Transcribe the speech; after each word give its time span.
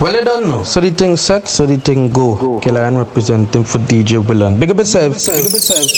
Well, 0.00 0.14
you 0.14 0.24
don't 0.24 0.48
know. 0.48 0.62
So 0.62 0.80
the 0.80 0.90
thing 0.90 1.16
set, 1.16 1.48
so 1.48 1.66
the 1.66 1.76
thing 1.76 2.12
go. 2.12 2.36
go. 2.36 2.60
Killer 2.60 2.88
representing 2.92 3.64
for 3.64 3.78
DJ 3.78 4.24
Villain. 4.24 4.60
Big 4.60 4.70
up 4.70 4.76
yourself. 4.76 5.14
Big 5.14 5.44
up 5.44 5.50
yourself. 5.50 5.90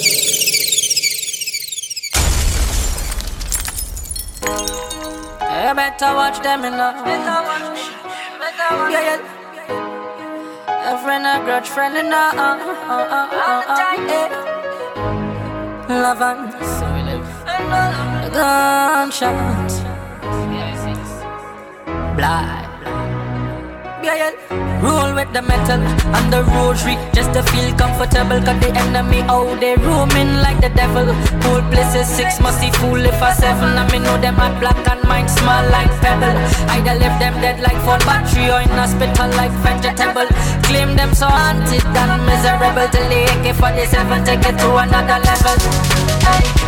You 5.60 5.74
better 5.76 6.14
watch 6.14 6.40
them 6.42 6.64
in 6.64 6.78
love. 6.78 7.04
Better 7.04 7.42
watch. 7.44 7.92
Better 8.40 8.76
watch. 8.78 8.92
Yeah, 8.92 9.20
yeah. 9.68 10.94
A 10.94 10.98
friend, 11.02 11.26
a 11.26 11.44
grudge 11.44 11.68
friend, 11.68 11.94
and 11.98 12.14
uh, 12.14 12.32
uh, 12.32 12.56
uh, 12.88 13.04
uh, 13.04 13.28
uh, 13.36 13.64
uh, 13.68 13.96
yeah. 14.08 14.50
Love 15.90 16.22
and 16.22 16.52
so 16.64 16.86
we 16.94 17.02
live. 17.02 17.28
Gunshots. 18.32 19.76
Blind. 22.16 22.59
Yeah. 24.02 24.32
Roll 24.80 25.12
with 25.14 25.28
the 25.36 25.42
metal 25.42 25.76
and 25.76 26.32
the 26.32 26.40
rosary 26.56 26.96
just 27.12 27.36
to 27.36 27.42
feel 27.52 27.68
comfortable. 27.76 28.40
Cause 28.40 28.56
the 28.64 28.72
enemy 28.72 29.20
out 29.28 29.60
there 29.60 29.76
roaming 29.76 30.40
like 30.40 30.56
the 30.60 30.70
devil. 30.72 31.04
Whole 31.44 31.60
places 31.68 32.08
six, 32.08 32.40
must 32.40 32.60
see 32.60 32.70
fool 32.80 32.96
if 32.96 33.20
I 33.20 33.32
seven. 33.34 33.76
I 33.76 33.84
me 33.92 33.98
know 34.00 34.16
them 34.16 34.40
at 34.40 34.58
black 34.58 34.80
and 34.88 35.04
mine 35.04 35.28
small 35.28 35.64
like 35.68 35.92
pebble. 36.00 36.32
Either 36.72 36.96
left 36.96 37.20
them 37.20 37.34
dead 37.44 37.60
like 37.60 37.76
fall 37.84 38.00
battery 38.08 38.48
or 38.48 38.64
in 38.64 38.72
hospital 38.72 39.28
like 39.36 39.52
vegetable. 39.60 40.28
Claim 40.64 40.96
them 40.96 41.12
so 41.12 41.28
haunted 41.28 41.84
and 41.84 42.24
miserable 42.24 42.88
till 42.88 43.04
the 43.12 43.28
AK-47 43.36 44.24
take 44.24 44.48
it 44.48 44.56
to 44.64 44.68
another 44.80 45.20
level. 45.20 45.56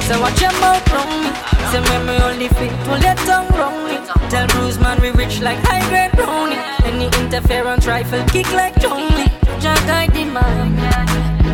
So 0.05 0.21
watch 0.21 0.37
your 0.37 0.53
mouth 0.61 0.85
from 0.85 1.09
me. 1.25 1.33
Say 1.73 1.81
me 1.81 1.97
me 2.05 2.15
only 2.21 2.49
fit, 2.61 2.73
hold 2.85 3.01
your 3.01 3.17
tongue 3.25 3.49
wrong 3.57 3.77
me. 3.89 3.97
Tell 4.29 4.47
Bruce 4.49 4.79
man 4.79 5.01
we 5.01 5.11
rich 5.17 5.41
like 5.41 5.59
high 5.65 5.81
grade 5.89 6.13
brownie. 6.13 6.72
Any 7.03 7.19
interference 7.19 7.85
rifle 7.85 8.23
kick 8.27 8.47
like 8.53 8.79
Johnny. 8.79 9.27
Jah 9.59 9.75
guide 9.91 10.15
the 10.15 10.23
man. 10.23 10.71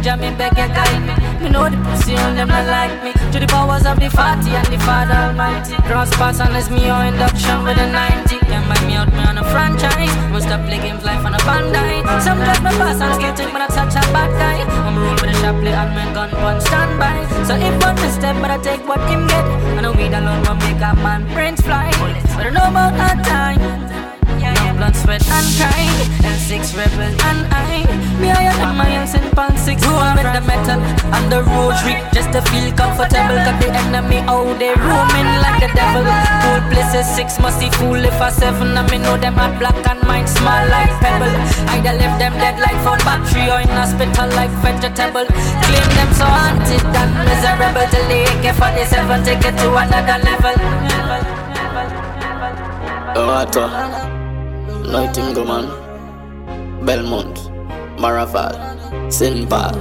Jah 0.04 0.14
me 0.20 0.28
beg 0.36 0.52
you 0.60 0.68
guide 0.77 1.00
me. 1.08 1.14
Me 1.41 1.48
know 1.48 1.64
the 1.72 1.78
pussy 1.88 2.16
on 2.20 2.36
them 2.36 2.48
not 2.48 2.68
like 2.68 2.92
me. 3.02 3.12
To 3.32 3.41
the 3.41 3.46
powers 3.46 3.86
of 3.86 3.96
the 3.96 4.12
40 4.12 4.44
and 4.44 4.69
the 4.69 4.76
Father 4.84 5.16
Almighty. 5.16 5.72
Cross 5.88 6.12
pass 6.20 6.41
and 6.41 6.54
it's 6.54 6.69
me 6.69 6.92
or 6.92 7.00
induction 7.00 7.64
with 7.64 7.80
a 7.80 7.88
90. 7.88 8.36
Yeah, 8.44 8.60
mind 8.69 8.84
me 8.86 9.00
out 9.00 9.08
me 9.08 9.24
on 9.24 9.38
a 9.38 9.44
franchise. 9.48 10.12
Must 10.28 10.52
have 10.52 10.69
play 10.69 10.84
games 10.84 11.02
life 11.02 11.24
on 11.24 11.32
a 11.32 11.41
bandai. 11.48 12.04
Some 12.20 12.44
judge 12.44 12.60
my 12.60 12.72
pass 12.76 13.00
and 13.00 13.14
skill 13.16 13.32
think 13.32 13.50
but 13.56 13.62
I'm 13.64 13.72
such 13.72 13.96
a 13.96 14.04
bad 14.12 14.28
guy. 14.36 14.60
I'm 14.84 15.00
roll 15.00 15.16
with 15.16 15.32
a 15.32 15.36
sharp 15.41 15.64
play 15.64 15.72
and 15.72 15.96
my 15.96 16.04
gun 16.12 16.28
on 16.44 16.60
standby. 16.60 17.24
So 17.48 17.56
if 17.56 17.72
one 17.80 17.96
step, 18.12 18.36
but 18.44 18.50
I 18.50 18.58
take 18.60 18.84
what 18.86 19.00
him 19.08 19.26
get. 19.26 19.48
And 19.80 19.86
a 19.86 19.92
weed 19.96 20.12
alone 20.12 20.44
will 20.44 20.60
make 20.60 20.84
a 20.84 20.92
man 21.00 21.24
brains 21.32 21.62
fly. 21.64 21.88
But 22.36 22.44
I 22.44 22.50
know 22.52 22.69
about 22.69 22.92
that 23.00 23.24
time. 23.24 23.88
No 24.79 24.87
blood, 24.87 24.95
sweat, 24.95 25.27
and 25.27 25.48
crying. 25.59 25.91
L6 26.23 26.79
rebel 26.79 27.11
and 27.11 27.43
I. 27.51 27.83
Me, 28.23 28.31
I 28.31 28.47
am 28.62 28.79
my 28.79 28.87
else 28.95 29.15
in 29.19 29.27
pan 29.34 29.59
six. 29.59 29.83
Roll 29.83 30.15
with 30.15 30.31
the 30.31 30.39
metal 30.47 30.79
and 30.79 31.27
the 31.33 31.43
rosary 31.43 31.98
just 32.15 32.31
to 32.31 32.39
feel 32.47 32.71
comfortable. 32.79 33.43
Cause 33.43 33.59
the 33.59 33.75
enemy 33.75 34.23
out 34.31 34.55
there 34.62 34.79
roaming 34.79 35.31
like 35.43 35.59
the 35.59 35.71
devil. 35.75 36.06
Whole 36.06 36.62
places 36.71 37.11
six, 37.11 37.43
must 37.43 37.59
see 37.59 37.71
fool 37.75 37.99
if 37.99 38.23
I 38.23 38.31
seven. 38.31 38.79
I 38.79 38.87
me 38.87 38.99
know 39.03 39.19
them 39.19 39.34
at 39.43 39.59
black 39.59 39.83
and 39.83 39.99
mine 40.06 40.31
small 40.31 40.62
like 40.71 40.95
pebble. 41.03 41.34
Either 41.75 41.99
left 41.99 42.23
them 42.23 42.39
dead 42.39 42.62
like 42.62 42.79
phone 42.87 43.03
battery 43.03 43.51
or 43.51 43.59
in 43.59 43.75
hospital 43.75 44.31
like 44.39 44.55
vegetable. 44.62 45.27
Claim 45.67 45.89
them 45.99 46.11
so 46.15 46.23
haunted 46.23 46.87
and 46.87 47.11
miserable 47.27 47.87
till 47.91 48.06
the 48.06 48.31
AK-47 48.31 49.27
take 49.27 49.43
it 49.43 49.59
to 49.59 49.75
another 49.75 50.23
level. 50.23 50.55
Water, 53.19 54.17
Nightingale 54.91 55.44
man, 55.44 55.67
Belmont, 56.84 57.36
Maraval, 57.98 58.54
Sinbad. 59.12 59.76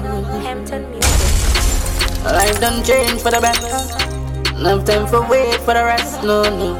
Life 2.25 2.59
done 2.59 2.84
change 2.84 3.22
for 3.22 3.31
the 3.31 3.40
better. 3.40 3.78
Enough 4.59 4.85
time 4.85 5.07
for 5.07 5.25
wait 5.29 5.56
for 5.62 5.73
the 5.73 5.84
rest. 5.85 6.23
No, 6.23 6.44
no. 6.44 6.75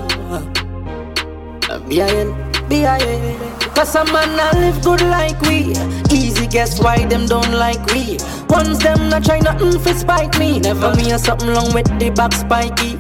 B.I.L. 1.88 2.34
B.I.L. 2.68 3.58
Cause 3.74 3.90
some 3.94 4.12
man 4.12 4.36
not 4.36 4.56
live 4.56 4.84
good 4.84 5.02
like 5.04 5.40
we. 5.42 5.74
Easy 6.12 6.48
guess 6.48 6.82
why 6.82 7.06
them 7.06 7.28
don't 7.28 7.54
like 7.54 7.86
we. 7.94 8.18
Once 8.50 8.80
them 8.84 9.10
not 9.10 9.24
try 9.24 9.40
nothing 9.40 9.80
for 9.80 9.94
spite 9.94 10.38
me. 10.38 10.60
Never 10.60 10.94
me 10.96 11.14
or 11.14 11.18
something 11.18 11.48
wrong 11.50 11.74
with 11.74 11.88
the 12.00 12.10
back 12.10 12.34
spiky. 12.34 12.98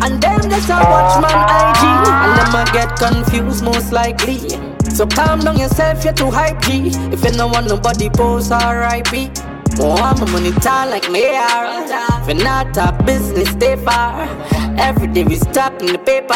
And 0.00 0.22
them 0.22 0.40
just 0.48 0.70
a 0.70 0.80
watch 0.88 1.20
man 1.20 1.36
IG. 1.52 1.84
And 2.08 2.32
them 2.38 2.54
a 2.54 2.64
get 2.72 2.96
confused 2.96 3.62
most 3.62 3.92
likely. 3.92 4.69
So 5.00 5.06
calm 5.06 5.40
down 5.40 5.58
yourself, 5.58 6.04
you're 6.04 6.12
too 6.12 6.30
hype 6.30 6.60
G. 6.60 6.88
If 7.10 7.24
you 7.24 7.30
don't 7.30 7.50
want 7.52 7.68
nobody 7.68 8.10
post 8.10 8.50
RIP. 8.50 9.32
Oh, 9.80 9.96
I'm 9.96 10.20
a 10.20 10.26
money 10.30 10.52
tall 10.60 10.90
like 10.90 11.10
me 11.10 11.24
are. 11.24 11.88
If 12.20 12.28
you're 12.28 12.44
not 12.44 12.76
a 12.76 12.92
business, 13.04 13.48
stay 13.48 13.76
far. 13.76 14.28
Every 14.76 15.06
day 15.06 15.24
we 15.24 15.36
stop 15.36 15.80
in 15.80 15.86
the 15.86 15.98
paper. 15.98 16.34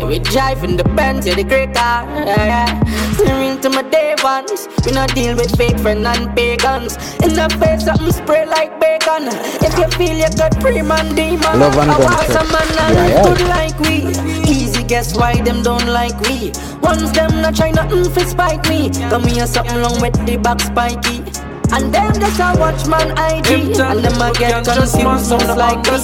And 0.00 0.08
we 0.08 0.18
drive 0.18 0.64
in 0.64 0.76
the 0.76 0.82
Benz, 0.82 1.28
yeah, 1.28 1.36
the 1.36 1.44
great 1.44 1.74
car. 1.74 2.02
Yeah, 2.26 2.74
yeah. 2.74 3.12
Steering 3.12 3.60
to 3.60 3.70
my 3.70 3.82
day 3.82 4.16
ones. 4.24 4.66
We 4.84 4.90
not 4.90 5.14
deal 5.14 5.36
with 5.36 5.56
fake 5.56 5.78
friends 5.78 6.04
and 6.04 6.34
pagans. 6.34 6.96
In 7.22 7.34
the 7.38 7.46
face, 7.62 7.84
something 7.84 8.10
spray 8.10 8.46
like 8.46 8.80
bacon. 8.80 9.28
If 9.62 9.78
you 9.78 9.86
feel 9.96 10.16
you 10.18 10.26
got 10.36 10.58
pre-man 10.58 11.14
demon, 11.14 11.60
Love 11.60 11.78
and 11.78 11.88
I 11.92 11.98
want 12.00 12.26
some 12.32 12.50
man 12.50 12.66
Yeah, 12.74 13.06
yeah. 13.06 13.22
good 13.22 13.40
like 13.42 13.78
we. 13.78 14.31
Guess 14.92 15.16
why 15.16 15.40
them 15.40 15.62
don't 15.62 15.86
like 15.86 16.20
we. 16.20 16.52
Once 16.82 17.12
them 17.12 17.40
not 17.40 17.56
try 17.56 17.70
nothing 17.70 18.04
for 18.12 18.20
spite 18.26 18.68
me. 18.68 18.90
Come 19.08 19.24
here 19.24 19.46
something 19.46 19.78
wrong 19.78 19.98
with 20.02 20.12
the 20.26 20.36
back 20.36 20.60
spiky. 20.60 21.24
And 21.72 21.94
them 21.94 22.12
just 22.20 22.38
a 22.38 22.52
watch 22.60 22.86
man 22.86 23.08
IG 23.16 23.80
And 23.80 24.04
them 24.04 24.20
a 24.20 24.30
get 24.34 24.62
confused 24.62 25.00
most 25.00 25.56
likely 25.56 25.98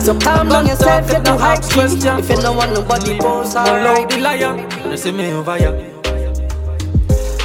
So 0.00 0.16
calm 0.20 0.50
down 0.50 0.68
yourself, 0.68 1.10
you 1.10 1.20
too 1.20 1.36
hype 1.36 1.62
G. 1.62 1.80
If 1.80 2.30
you 2.30 2.36
don't 2.36 2.56
want 2.56 2.74
nobody 2.74 3.18
post 3.18 3.56
alright 3.56 4.08
the 4.08 4.18
lion, 4.18 4.70
you 4.88 4.96
see 4.96 5.10
me 5.10 5.32
over 5.32 5.58
here. 5.58 5.74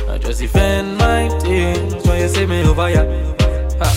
I 0.08 0.20
just 0.20 0.42
defend 0.42 1.00
my 1.00 1.28
team, 1.40 1.90
that's 1.90 2.06
why 2.06 2.20
you 2.20 2.28
see 2.28 2.46
me 2.46 2.64
over 2.66 2.88
here. 2.90 3.36
Ha. 3.80 3.90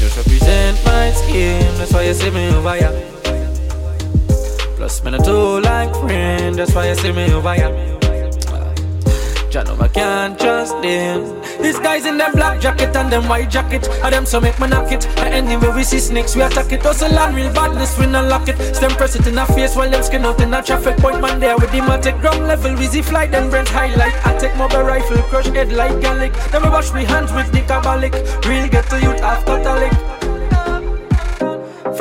Just 0.00 0.16
represent 0.16 0.82
my 0.86 1.12
scheme, 1.12 1.76
that's 1.76 1.92
why 1.92 2.04
you 2.04 2.14
see 2.14 2.30
me 2.30 2.48
over 2.54 2.74
here. 2.74 3.09
Plus, 4.90 5.04
me 5.04 5.10
not 5.12 5.24
too 5.24 5.60
like 5.60 5.94
friend, 5.94 6.56
that's 6.56 6.74
why 6.74 6.88
you 6.88 6.96
see 6.96 7.12
me 7.12 7.32
over 7.32 7.54
here. 7.54 7.70
Jah 9.48 9.62
know 9.62 9.78
I 9.78 9.86
can't 9.86 10.36
trust 10.36 10.74
them. 10.82 11.40
These 11.62 11.78
guys 11.78 12.06
in 12.06 12.18
them 12.18 12.32
black 12.32 12.60
jacket 12.60 12.96
and 12.96 13.12
them 13.12 13.28
white 13.28 13.50
jacket, 13.50 13.88
and 14.02 14.12
them 14.12 14.26
so 14.26 14.40
make 14.40 14.58
me 14.58 14.66
knock 14.66 14.90
it. 14.90 15.06
And 15.18 15.32
anyway 15.32 15.72
we 15.76 15.84
see 15.84 16.00
snakes, 16.00 16.34
we 16.34 16.42
attack 16.42 16.72
it. 16.72 16.84
Also 16.84 17.08
land 17.08 17.36
real 17.36 17.52
badness, 17.54 17.96
we 18.00 18.06
not 18.06 18.26
lock 18.26 18.48
it. 18.48 18.58
Stem 18.74 18.90
press 18.90 19.14
it 19.14 19.28
in 19.28 19.38
our 19.38 19.46
face 19.46 19.76
while 19.76 19.88
them 19.88 20.02
skin 20.02 20.24
out 20.24 20.40
in 20.40 20.52
a 20.52 20.60
traffic 20.60 20.96
point. 20.96 21.20
Man 21.20 21.38
there 21.38 21.56
with 21.56 21.70
the 21.70 21.78
matic 21.78 22.20
ground 22.20 22.48
level, 22.48 22.76
easy 22.82 23.00
flight, 23.00 23.30
then 23.30 23.48
Brent 23.48 23.68
highlight. 23.68 24.14
I 24.26 24.36
take 24.38 24.56
mobile 24.56 24.82
rifle, 24.82 25.22
crush 25.30 25.46
head 25.46 25.72
like 25.72 26.02
garlic. 26.02 26.32
Then 26.50 26.64
we 26.64 26.68
wash 26.68 26.92
me 26.92 27.04
hands 27.04 27.32
with 27.32 27.52
the 27.52 27.60
cabalic. 27.60 28.12
Real 28.44 28.66
get 28.68 28.90
to 28.90 29.00
youth 29.00 29.20
half 29.20 29.46
Catholic. 29.46 30.19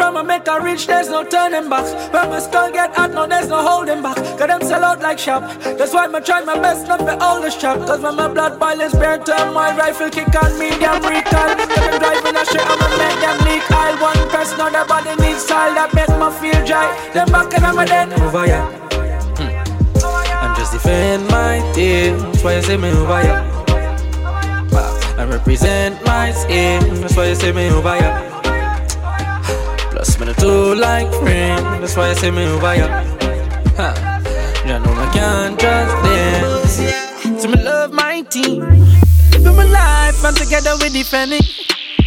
From 0.09 0.17
a 0.17 0.23
make 0.23 0.47
a 0.47 0.59
reach, 0.59 0.87
there's 0.87 1.07
no 1.07 1.23
turning 1.23 1.69
back. 1.69 1.85
When 2.11 2.31
my 2.31 2.39
skull 2.39 2.71
get 2.71 2.95
hot, 2.95 3.11
no, 3.11 3.27
there's 3.27 3.47
no 3.47 3.61
holding 3.61 4.01
back. 4.01 4.15
Cause 4.15 4.47
them 4.47 4.61
sell 4.63 4.83
out 4.83 5.01
like 5.01 5.19
shop. 5.19 5.43
That's 5.61 5.93
why 5.93 6.05
I'm 6.05 6.23
try 6.23 6.41
my 6.41 6.57
best 6.57 6.87
not 6.87 6.97
the 6.97 7.51
shop. 7.51 7.77
Cause 7.85 8.01
when 8.01 8.15
my 8.15 8.27
blood 8.27 8.59
boils 8.59 8.93
bare 8.93 9.19
turn, 9.19 9.53
my 9.53 9.69
rifle 9.77 10.09
kick 10.09 10.33
on 10.33 10.57
medium 10.57 10.97
recall. 11.05 11.53
Them 11.53 11.99
driving 12.01 12.35
a 12.35 12.43
shit, 12.43 12.65
I'ma 12.65 12.89
make 12.97 13.19
them 13.21 13.37
leak. 13.45 13.69
I'll 13.69 14.01
one 14.01 14.29
press, 14.29 14.57
now 14.57 14.71
their 14.71 14.83
body 14.83 15.13
needs 15.21 15.43
style 15.43 15.75
that 15.75 15.93
make 15.93 16.09
me 16.09 16.27
feel 16.41 16.65
dry. 16.65 16.89
Them 17.13 17.27
back 17.31 17.53
and 17.53 17.65
I'm 17.67 17.77
a 17.77 17.85
dead 17.85 18.11
over 18.19 18.45
here. 18.47 18.65
Hmm. 19.37 20.01
I'm 20.41 20.55
just 20.57 20.73
defend 20.73 21.27
my 21.27 21.61
team. 21.75 22.17
That's 22.17 22.43
why 22.43 22.55
you 22.55 22.63
see 22.63 22.77
me 22.77 22.89
over 22.89 23.21
here. 23.21 23.45
I 25.19 25.25
represent 25.29 26.03
my 26.03 26.31
skin. 26.31 26.81
That's 26.99 27.15
why 27.15 27.27
you 27.27 27.35
see 27.35 27.51
me 27.51 27.69
over 27.69 27.93
here. 27.93 28.28
Me 30.19 30.25
not 30.25 30.37
too 30.37 30.75
like 30.75 31.09
friend. 31.13 31.81
That's 31.81 31.95
why 31.95 32.09
you 32.09 32.15
say 32.15 32.29
me 32.29 32.43
over 32.45 32.73
here. 32.73 32.89
Ha. 33.77 34.19
You 34.65 34.77
know 34.79 34.93
I 34.93 35.09
can't 35.13 35.57
trust 35.57 35.95
them. 36.03 37.39
So 37.39 37.47
me 37.47 37.63
love 37.63 37.93
my 37.93 38.21
team. 38.23 38.59
Living 39.31 39.55
my 39.55 39.63
life 39.63 40.23
and 40.25 40.35
together 40.35 40.71
we 40.81 40.89
defend 40.89 41.31
it. 41.31 41.45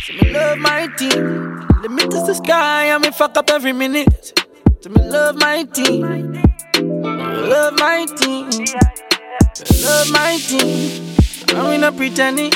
So 0.04 0.12
me 0.12 0.30
love 0.30 0.58
my 0.58 0.88
team. 0.98 1.66
Limit 1.80 2.12
is 2.12 2.26
the 2.26 2.34
sky 2.34 2.84
and 2.84 3.02
me 3.02 3.10
fuck 3.12 3.34
up 3.38 3.48
every 3.48 3.72
minute. 3.72 4.38
So 4.80 4.90
me 4.90 5.02
love 5.08 5.36
my 5.36 5.64
team. 5.64 6.02
Love 6.74 7.74
my 7.78 8.06
team. 8.18 8.50
Love 9.82 10.10
my 10.10 10.38
team. 10.46 11.16
We 11.48 11.78
not 11.78 11.96
pretending. 11.96 12.52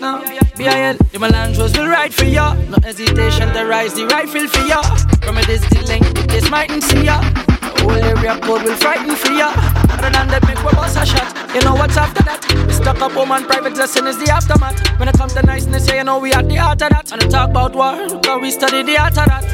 No, 0.00 0.22
B.I.L. 0.56 0.94
The 1.10 1.18
Malandros 1.18 1.76
will 1.76 1.88
ride 1.88 2.14
for 2.14 2.24
ya. 2.24 2.54
No 2.70 2.76
hesitation 2.84 3.52
to 3.52 3.64
rise 3.66 3.94
the 3.94 4.06
rifle 4.06 4.46
for 4.46 4.64
ya. 4.64 4.80
From 5.22 5.38
a 5.38 5.42
the 5.42 5.84
length, 5.88 6.28
this 6.28 6.48
mightn't 6.50 6.84
see 6.84 7.06
ya. 7.06 7.20
The 7.20 7.82
whole 7.82 7.90
area 7.90 8.38
code 8.38 8.62
will 8.62 8.76
frighten 8.76 9.16
for 9.16 9.32
ya. 9.32 9.50
Rather 9.90 10.10
than 10.10 10.28
the 10.28 10.38
make 10.46 10.62
bust 10.62 10.96
a 10.96 11.04
shot. 11.04 11.34
You 11.52 11.62
know 11.62 11.74
what's 11.74 11.96
after 11.96 12.22
that? 12.22 12.46
We 12.66 12.72
stuck 12.72 13.00
up 13.00 13.16
woman, 13.16 13.44
private 13.44 13.76
lesson 13.76 14.06
is 14.06 14.16
the 14.18 14.30
aftermath. 14.30 14.78
When 15.00 15.08
it 15.08 15.16
comes 15.16 15.34
to 15.34 15.42
niceness, 15.42 15.88
yeah, 15.88 15.96
you 15.96 16.04
know 16.04 16.20
we 16.20 16.32
at 16.32 16.48
the 16.48 16.56
heart 16.56 16.82
of 16.82 16.90
that. 16.90 17.10
And 17.10 17.22
I 17.22 17.26
talk 17.26 17.50
about 17.50 17.74
war, 17.74 18.20
but 18.22 18.40
we 18.40 18.52
study 18.52 18.84
the 18.84 18.98
art 18.98 19.18
of 19.18 19.26
that. 19.26 19.44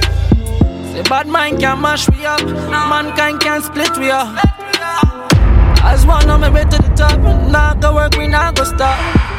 Say 0.93 1.02
bad 1.08 1.26
mind 1.26 1.61
can 1.61 1.81
mash 1.81 2.06
we 2.11 2.26
up, 2.26 2.44
mankind 2.44 3.40
can 3.40 3.62
split 3.62 3.97
we 3.97 4.11
up. 4.11 4.29
As 5.82 6.05
one 6.05 6.29
on 6.29 6.40
my 6.40 6.50
way 6.50 6.64
to 6.64 6.76
the 6.76 6.93
top, 6.94 7.19
now 7.50 7.73
go 7.75 7.94
work, 7.94 8.17
we 8.17 8.26
now 8.26 8.52
go 8.52 8.64
stop. 8.64 9.33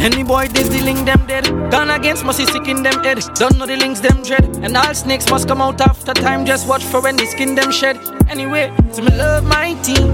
Any 0.00 0.22
boy 0.22 0.46
the 0.46 0.80
link 0.84 1.04
them 1.04 1.26
dead. 1.26 1.44
Gone 1.72 1.90
against 1.90 2.24
must 2.24 2.38
sick 2.38 2.68
in 2.68 2.84
them 2.84 3.02
head. 3.02 3.18
Don't 3.34 3.58
know 3.58 3.66
the 3.66 3.76
links 3.76 3.98
them 3.98 4.22
dread. 4.22 4.44
And 4.62 4.76
all 4.76 4.94
snakes 4.94 5.28
must 5.28 5.48
come 5.48 5.60
out 5.60 5.80
after 5.80 6.14
time. 6.14 6.46
Just 6.46 6.68
watch 6.68 6.84
for 6.84 7.00
when 7.00 7.16
the 7.16 7.26
skin 7.26 7.56
them 7.56 7.72
shed. 7.72 7.96
Anyway, 8.28 8.72
so 8.92 9.02
me 9.02 9.10
love 9.16 9.44
my 9.44 9.74
team. 9.82 10.06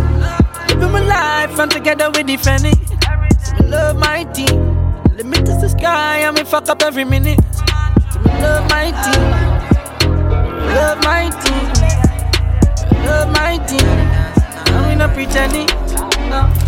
Living 0.68 0.90
my 0.90 1.00
life 1.00 1.58
and 1.58 1.70
together 1.70 2.10
we 2.14 2.22
defend 2.22 2.64
it. 2.64 2.78
So 3.44 3.54
me 3.56 3.68
love 3.68 3.96
my 3.98 4.24
team. 4.24 4.56
Limit 5.16 5.48
is 5.48 5.60
the 5.60 5.68
sky 5.68 6.18
and 6.20 6.34
me 6.34 6.44
fuck 6.44 6.68
up 6.70 6.82
every 6.82 7.04
minute. 7.04 7.40
So 8.10 8.20
me 8.20 8.32
love 8.40 8.68
my 8.70 8.90
team. 9.04 9.54
Love 10.74 10.98
my 11.04 11.28
team. 11.44 11.64
Love 13.04 13.28
my 13.32 13.58
team. 13.66 13.88
I'm 14.74 14.98
not 14.98 15.12
pretending. 15.12 15.66
No. 16.30 16.63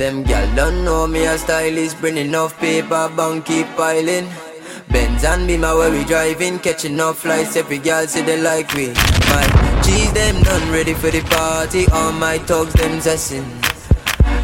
Them 0.00 0.22
gal 0.22 0.56
don't 0.56 0.82
know 0.82 1.06
me 1.06 1.26
a 1.26 1.36
stylist, 1.36 2.00
bring 2.00 2.16
enough 2.16 2.58
paper, 2.58 3.12
bank 3.14 3.44
keep 3.44 3.66
piling. 3.76 4.26
Benz 4.88 5.24
and 5.24 5.46
Beamer 5.46 5.76
where 5.76 5.90
we 5.90 6.04
driving, 6.04 6.58
catching 6.58 6.94
enough 6.94 7.18
flights, 7.18 7.54
every 7.54 7.76
gal 7.76 8.06
say 8.06 8.22
they 8.22 8.40
like 8.40 8.72
we. 8.72 8.86
My 9.28 9.44
G's 9.84 10.10
them 10.14 10.42
done 10.42 10.72
ready 10.72 10.94
for 10.94 11.10
the 11.10 11.20
party, 11.20 11.84
all 11.92 12.12
my 12.12 12.38
thugs 12.38 12.72
them 12.72 12.98
zessin'. 12.98 13.59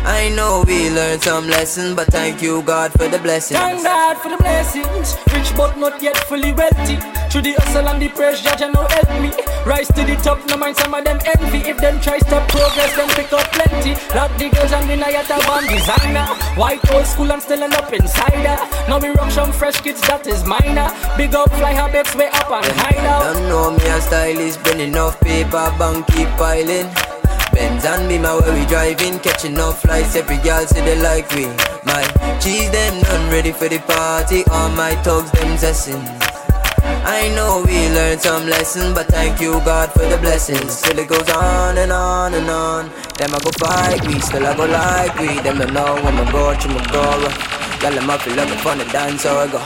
I 0.07 0.29
know 0.29 0.63
we 0.65 0.89
learned 0.89 1.23
some 1.23 1.49
lessons, 1.49 1.97
but 1.97 2.07
thank 2.07 2.41
you 2.41 2.63
God 2.63 2.93
for 2.93 3.09
the 3.09 3.19
blessings. 3.19 3.59
Thank 3.59 3.83
God 3.83 4.17
for 4.19 4.29
the 4.29 4.37
blessings. 4.37 5.17
Rich 5.35 5.51
but 5.57 5.77
not 5.77 6.01
yet 6.01 6.17
fully 6.31 6.53
wealthy. 6.53 6.97
Through 7.29 7.43
the 7.43 7.55
hustle 7.59 7.89
and 7.89 8.01
the 8.01 8.09
judge 8.15 8.63
and 8.63 8.73
no 8.73 8.87
help 8.87 9.11
me. 9.21 9.35
Rise 9.67 9.89
to 9.89 10.07
the 10.07 10.15
top, 10.23 10.39
no 10.47 10.57
mind 10.57 10.77
some 10.77 10.95
of 10.95 11.03
them 11.03 11.19
envy. 11.27 11.59
If 11.69 11.79
them 11.79 12.01
try 12.01 12.19
stop 12.19 12.49
progress, 12.49 12.95
then 12.95 13.09
pick 13.19 13.33
up 13.33 13.51
plenty. 13.51 13.99
Lock 14.15 14.31
the 14.39 14.49
girls 14.49 14.71
and 14.71 14.89
we 14.89 14.95
not 14.95 15.11
yet 15.11 15.29
a 15.29 15.43
one 15.51 15.67
designer. 15.67 16.25
White 16.55 16.89
old 16.95 17.05
school 17.05 17.33
and 17.33 17.43
still 17.43 17.65
end 17.65 17.75
up 17.75 17.93
insider. 17.93 18.57
Now 18.87 19.01
we 19.01 19.09
rock 19.09 19.33
some 19.33 19.51
fresh 19.51 19.81
kids, 19.81 20.01
that 20.03 20.25
is 20.29 20.45
minor. 20.45 20.87
Big 21.17 21.35
up 21.35 21.51
fly 21.59 21.73
habits, 21.73 22.15
way 22.15 22.29
up 22.29 22.49
and 22.49 22.65
hide 22.79 23.05
out. 23.11 23.35
Don't 23.35 23.49
know 23.49 23.71
me 23.73 23.85
a 23.91 24.01
stylist, 24.01 24.63
bring 24.63 24.79
enough 24.79 25.19
paper, 25.21 25.75
bank 25.79 26.07
keep 26.15 26.29
piling. 26.39 26.87
Benz 27.57 27.87
and 27.87 28.07
Beamer 28.07 28.39
where 28.39 28.53
we 28.53 28.67
driving, 28.67 29.19
catching 29.21 29.55
enough 29.55 29.81
flights, 29.81 30.15
every 30.15 30.37
girl 30.45 30.67
say 30.67 30.85
they 30.85 31.01
like 31.01 31.27
we. 31.33 31.47
My 31.89 32.05
G's 32.39 32.71
them 32.71 33.03
done 33.03 33.31
ready 33.31 33.51
for 33.51 33.67
the 33.67 33.79
party, 33.79 34.45
all 34.51 34.69
my 34.69 34.95
thugs 34.97 35.31
them 35.33 35.57
zessin'. 35.57 36.05
I 37.19 37.33
know 37.35 37.65
we 37.67 37.89
learned 37.97 38.21
some 38.21 38.47
lessons, 38.47 38.93
but 38.93 39.07
thank 39.07 39.41
you 39.41 39.53
God 39.65 39.91
for 39.93 40.05
the 40.05 40.19
blessings. 40.19 40.71
Still 40.71 40.99
it 40.99 41.09
goes 41.09 41.31
on 41.31 41.79
and 41.79 41.93
on 41.93 42.35
and 42.35 42.51
on. 42.51 42.91
Them 43.17 43.35
I 43.35 43.39
go 43.41 43.51
fight 43.65 44.07
we, 44.07 44.21
still 44.21 44.47
I 44.47 44.55
go 44.55 44.67
like 44.67 45.19
we. 45.19 45.41
Them 45.41 45.57
don't 45.57 45.73
know 45.73 45.95
when 46.05 46.15
I 46.15 46.31
go 46.31 46.55
through 46.61 46.75
my 46.75 46.85
rough. 46.93 47.81
Girl, 47.81 47.99
I'm 47.99 48.11
up 48.11 48.21
feel 48.21 48.35
looking 48.37 48.59
for 48.59 48.75
the 48.77 48.85
dance 48.93 49.23
so 49.23 49.35
I 49.39 49.47
go. 49.51 49.63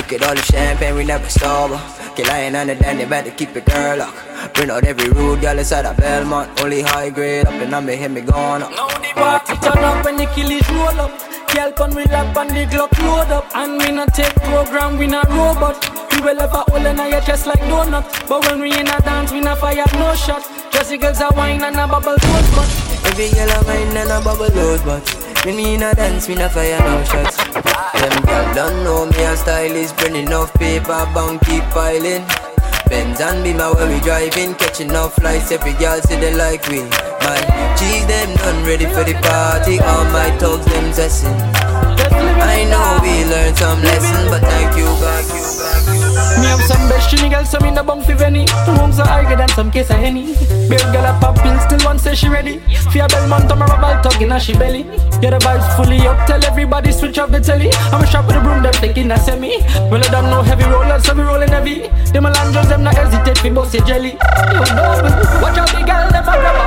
Look 0.00 0.14
at 0.14 0.22
all 0.22 0.34
the 0.34 0.40
champagne, 0.40 0.94
we 0.94 1.04
never 1.04 1.28
stop. 1.28 1.68
Kill 2.16 2.26
lying 2.26 2.56
on 2.56 2.68
the 2.68 2.74
dandy, 2.74 3.04
better 3.04 3.30
keep 3.32 3.54
it 3.54 3.66
girl 3.66 4.00
up. 4.00 4.54
Bring 4.54 4.70
out 4.70 4.82
every 4.84 5.10
rude 5.10 5.42
girl 5.42 5.58
inside 5.58 5.84
a 5.84 5.92
Belmont. 5.92 6.58
Only 6.58 6.80
high 6.80 7.10
grade 7.10 7.46
up 7.46 7.52
and 7.52 7.74
I 7.74 7.80
may 7.80 7.96
hit 7.96 8.10
me 8.10 8.22
gone 8.22 8.62
up. 8.62 8.70
Now 8.70 8.88
the 8.88 9.12
party 9.12 9.54
turn 9.60 9.84
up 9.84 10.02
when 10.02 10.16
the 10.16 10.24
killies 10.24 10.66
roll 10.72 11.00
up. 11.04 11.12
Girl 11.54 11.70
come 11.72 11.94
we 11.94 12.04
lap 12.04 12.34
and 12.34 12.48
the 12.48 12.64
Glock 12.74 12.96
load 13.02 13.30
up 13.30 13.44
And 13.56 13.76
we 13.76 13.90
not 13.90 14.14
take 14.14 14.34
program, 14.36 14.96
we 14.96 15.08
not 15.08 15.28
robot 15.28 15.76
We 16.12 16.20
will 16.22 16.38
have 16.38 16.54
a 16.54 16.62
hole 16.70 16.86
in 16.86 16.96
your 16.96 17.20
chest 17.22 17.48
like 17.48 17.58
donut 17.62 18.06
But 18.28 18.46
when 18.46 18.60
we 18.60 18.72
in 18.72 18.86
a 18.86 19.00
dance, 19.02 19.32
we 19.32 19.40
not 19.40 19.58
fire 19.58 19.84
no 19.94 20.14
shot 20.14 20.46
Just 20.70 20.90
the 20.90 20.96
girls 20.96 21.20
a 21.20 21.28
wine 21.34 21.60
and 21.64 21.74
a 21.74 21.88
bubble 21.88 22.14
toast 22.14 22.54
but 22.54 23.10
Every 23.10 23.30
girl 23.30 23.50
a 23.50 23.64
wine 23.66 23.96
and 23.96 24.10
a 24.10 24.20
bubble 24.22 24.48
rose 24.54 24.82
but 24.82 25.29
We 25.44 25.74
in 25.74 25.82
a 25.82 25.94
dance, 25.94 26.28
we 26.28 26.34
not 26.34 26.52
fire 26.52 26.78
no 26.80 27.02
shots. 27.04 27.36
Them 27.38 28.24
girl 28.24 28.54
don't 28.54 28.84
know 28.84 29.06
me 29.06 29.24
a 29.24 29.34
stylist 29.34 29.96
Bring 29.96 30.16
enough 30.16 30.52
paper, 30.54 31.08
bank 31.14 31.40
keep 31.46 31.64
piling. 31.70 32.26
Benz 32.88 33.20
and 33.20 33.42
Beamer 33.42 33.72
where 33.72 33.88
we 33.88 34.00
driving 34.00 34.54
Catching 34.54 34.90
enough 34.90 35.14
flights, 35.14 35.50
every 35.50 35.72
girl 35.74 35.98
say 36.02 36.20
they 36.20 36.34
like 36.34 36.68
we. 36.68 36.82
My 36.82 37.74
G's 37.78 38.06
them 38.06 38.36
done 38.36 38.64
ready 38.66 38.84
for 38.84 39.02
the 39.02 39.14
party 39.22 39.78
All 39.80 40.04
my 40.12 40.30
thugs 40.38 40.66
them 40.66 40.92
zessin' 40.92 41.89
I 42.12 42.64
know 42.64 42.98
we 43.02 43.24
learned 43.24 43.56
some 43.56 43.82
lessons 43.82 44.28
But 44.30 44.42
thank 44.42 44.76
you 44.76 44.90
God. 45.00 45.50
Me 46.40 46.46
have 46.46 46.62
some 46.62 46.88
best 46.88 47.10
chilly 47.10 47.28
girls, 47.28 47.50
some 47.50 47.64
in 47.64 47.74
the 47.74 47.82
bunk 47.82 48.04
for 48.04 48.14
Venny. 48.14 48.46
Rooms 48.78 48.98
are 48.98 49.06
higher 49.06 49.36
than 49.36 49.48
some 49.50 49.70
case 49.70 49.90
of 49.90 49.96
Henny. 49.96 50.34
Big 50.68 50.80
girl 50.92 51.04
a 51.04 51.12
pop 51.20 51.36
pill, 51.36 51.58
still 51.60 51.80
one 51.84 51.98
say 51.98 52.14
she 52.14 52.28
ready. 52.28 52.58
Fear 52.92 53.08
Belmont, 53.08 53.50
I'm 53.50 53.62
a 53.62 53.66
rubber 53.66 54.00
tug 54.02 54.22
in 54.22 54.38
she 54.38 54.54
belly. 54.54 54.82
Yeah, 55.20 55.30
the 55.30 55.38
vibes 55.38 55.68
fully 55.76 55.98
up, 56.06 56.26
tell 56.26 56.42
everybody 56.44 56.92
switch 56.92 57.18
off 57.18 57.30
the 57.30 57.40
telly. 57.40 57.70
I'm 57.92 58.02
a 58.02 58.06
shop 58.06 58.26
with 58.26 58.36
the 58.36 58.40
broom, 58.40 58.62
them 58.62 58.72
taking 58.74 59.10
a 59.10 59.18
semi. 59.18 59.58
Well, 59.90 60.02
I 60.04 60.08
don't 60.10 60.30
know 60.30 60.42
heavy 60.42 60.64
rollers, 60.64 61.04
so 61.04 61.14
we 61.14 61.22
rolling 61.22 61.48
heavy. 61.48 61.88
Them 62.12 62.26
a 62.26 62.30
land 62.30 62.54
them 62.54 62.84
not 62.84 62.94
hesitate, 62.94 63.38
fi 63.38 63.50
bust 63.50 63.74
your 63.74 63.84
jelly. 63.84 64.12
You 64.12 64.64
know 64.76 65.02
me, 65.02 65.10
watch 65.42 65.58
out 65.58 65.68
the 65.68 65.82
girl, 65.84 66.10
never 66.10 66.36
grab 66.40 66.59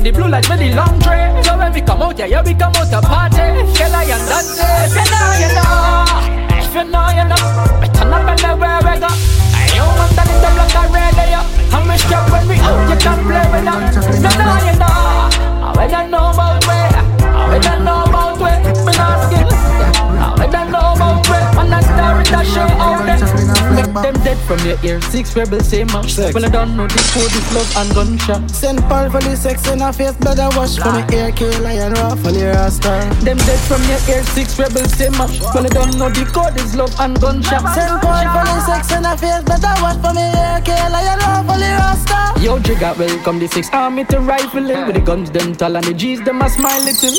Running 0.00 0.14
the 0.14 0.18
blue 0.18 0.30
lights 0.30 0.48
with 0.48 0.60
the 0.60 0.72
long 0.72 0.98
tray. 1.00 1.28
So 1.44 1.58
when 1.58 1.74
we 1.74 1.82
come 1.82 2.00
out, 2.00 2.18
yeah, 2.18 2.24
yeah, 2.24 2.42
we 2.42 2.54
come 2.54 2.72
out 2.72 2.88
to 2.88 3.04
party. 3.04 3.36
Girl, 3.36 3.92
I 3.92 4.08
am 4.08 4.22
done 4.24 4.48
If 4.80 4.96
you 4.96 5.04
know, 5.12 5.28
you 5.36 5.52
know 5.52 6.08
If 6.56 6.72
you 6.72 6.84
know, 6.88 7.04
you 7.12 7.24
know 7.28 7.44
Turn 7.92 8.08
up 8.08 8.24
anywhere 8.32 8.80
we 8.80 8.96
go. 8.96 9.12
You 9.76 9.84
want 9.84 10.16
that 10.16 10.24
little 10.24 10.56
block 10.56 10.72
of 10.72 10.88
radio 10.96 11.44
I'm 11.68 11.84
a 11.84 11.98
strap 12.00 12.32
when 12.32 12.48
we 12.48 12.56
out, 12.64 12.80
you 12.88 12.96
can 12.96 13.18
play 13.28 13.44
with 13.52 13.68
us. 13.68 13.96
If 14.00 14.24
you 14.24 14.32
know, 14.40 14.56
you 14.64 14.74
know 14.80 15.76
I 15.76 15.86
don't 15.86 16.10
know 16.10 16.32
about 16.32 16.64
where 16.66 16.79
them 24.12 24.24
dead 24.24 24.38
from 24.46 24.58
your 24.66 24.78
ear. 24.84 25.00
Six 25.02 25.36
rebels 25.36 25.68
say 25.68 25.84
mash 25.84 26.18
When 26.18 26.44
I 26.44 26.48
don't 26.48 26.76
know 26.76 26.86
the 26.86 27.02
code 27.14 27.32
is 27.32 27.46
love 27.54 27.70
and 27.76 27.94
gunshot 27.94 28.50
Send 28.50 28.80
Paul 28.88 29.10
for 29.10 29.20
the 29.20 29.36
sex 29.36 29.66
in 29.68 29.80
a 29.80 29.92
face, 29.92 30.16
better 30.16 30.48
wash. 30.56 30.76
For 30.78 30.92
me 30.92 31.02
ear, 31.16 31.32
K 31.32 31.46
Lion 31.60 31.92
raw 31.94 32.14
for 32.14 32.32
the 32.32 32.46
rasta. 32.46 32.90
Them 33.24 33.38
dead 33.38 33.60
from 33.68 33.82
your 33.84 34.00
ear. 34.10 34.22
Six 34.34 34.58
rebels 34.58 34.92
say 34.92 35.10
mash 35.10 35.40
When 35.54 35.66
I 35.66 35.68
don't 35.68 35.96
know 35.98 36.08
the 36.08 36.24
code 36.26 36.56
is 36.56 36.74
love 36.74 36.94
and 37.00 37.20
gunshot 37.20 37.62
Send 37.74 38.00
Paul 38.02 38.26
for 38.34 38.44
the 38.44 38.56
sex 38.66 38.92
in 38.92 39.04
a 39.04 39.16
face, 39.16 39.44
better 39.44 39.74
wash. 39.82 39.98
For 40.02 40.12
me 40.14 40.26
ear, 40.26 40.60
K 40.64 40.72
Lion 40.90 41.18
raw 41.20 41.42
for 41.42 41.58
the 41.58 41.70
rasta. 41.78 42.20
Yo, 42.40 42.58
Jigga, 42.58 42.96
welcome 42.96 43.38
the 43.38 43.46
six 43.48 43.68
army 43.72 44.04
to 44.04 44.18
rifle 44.18 44.70
in. 44.70 44.86
With 44.86 44.96
the 44.96 45.02
guns 45.02 45.30
them 45.30 45.54
tall 45.54 45.76
and 45.76 45.84
the 45.84 45.92
G's 45.92 46.22
them 46.22 46.40
a 46.40 46.48
smile 46.48 46.82
little. 46.82 47.12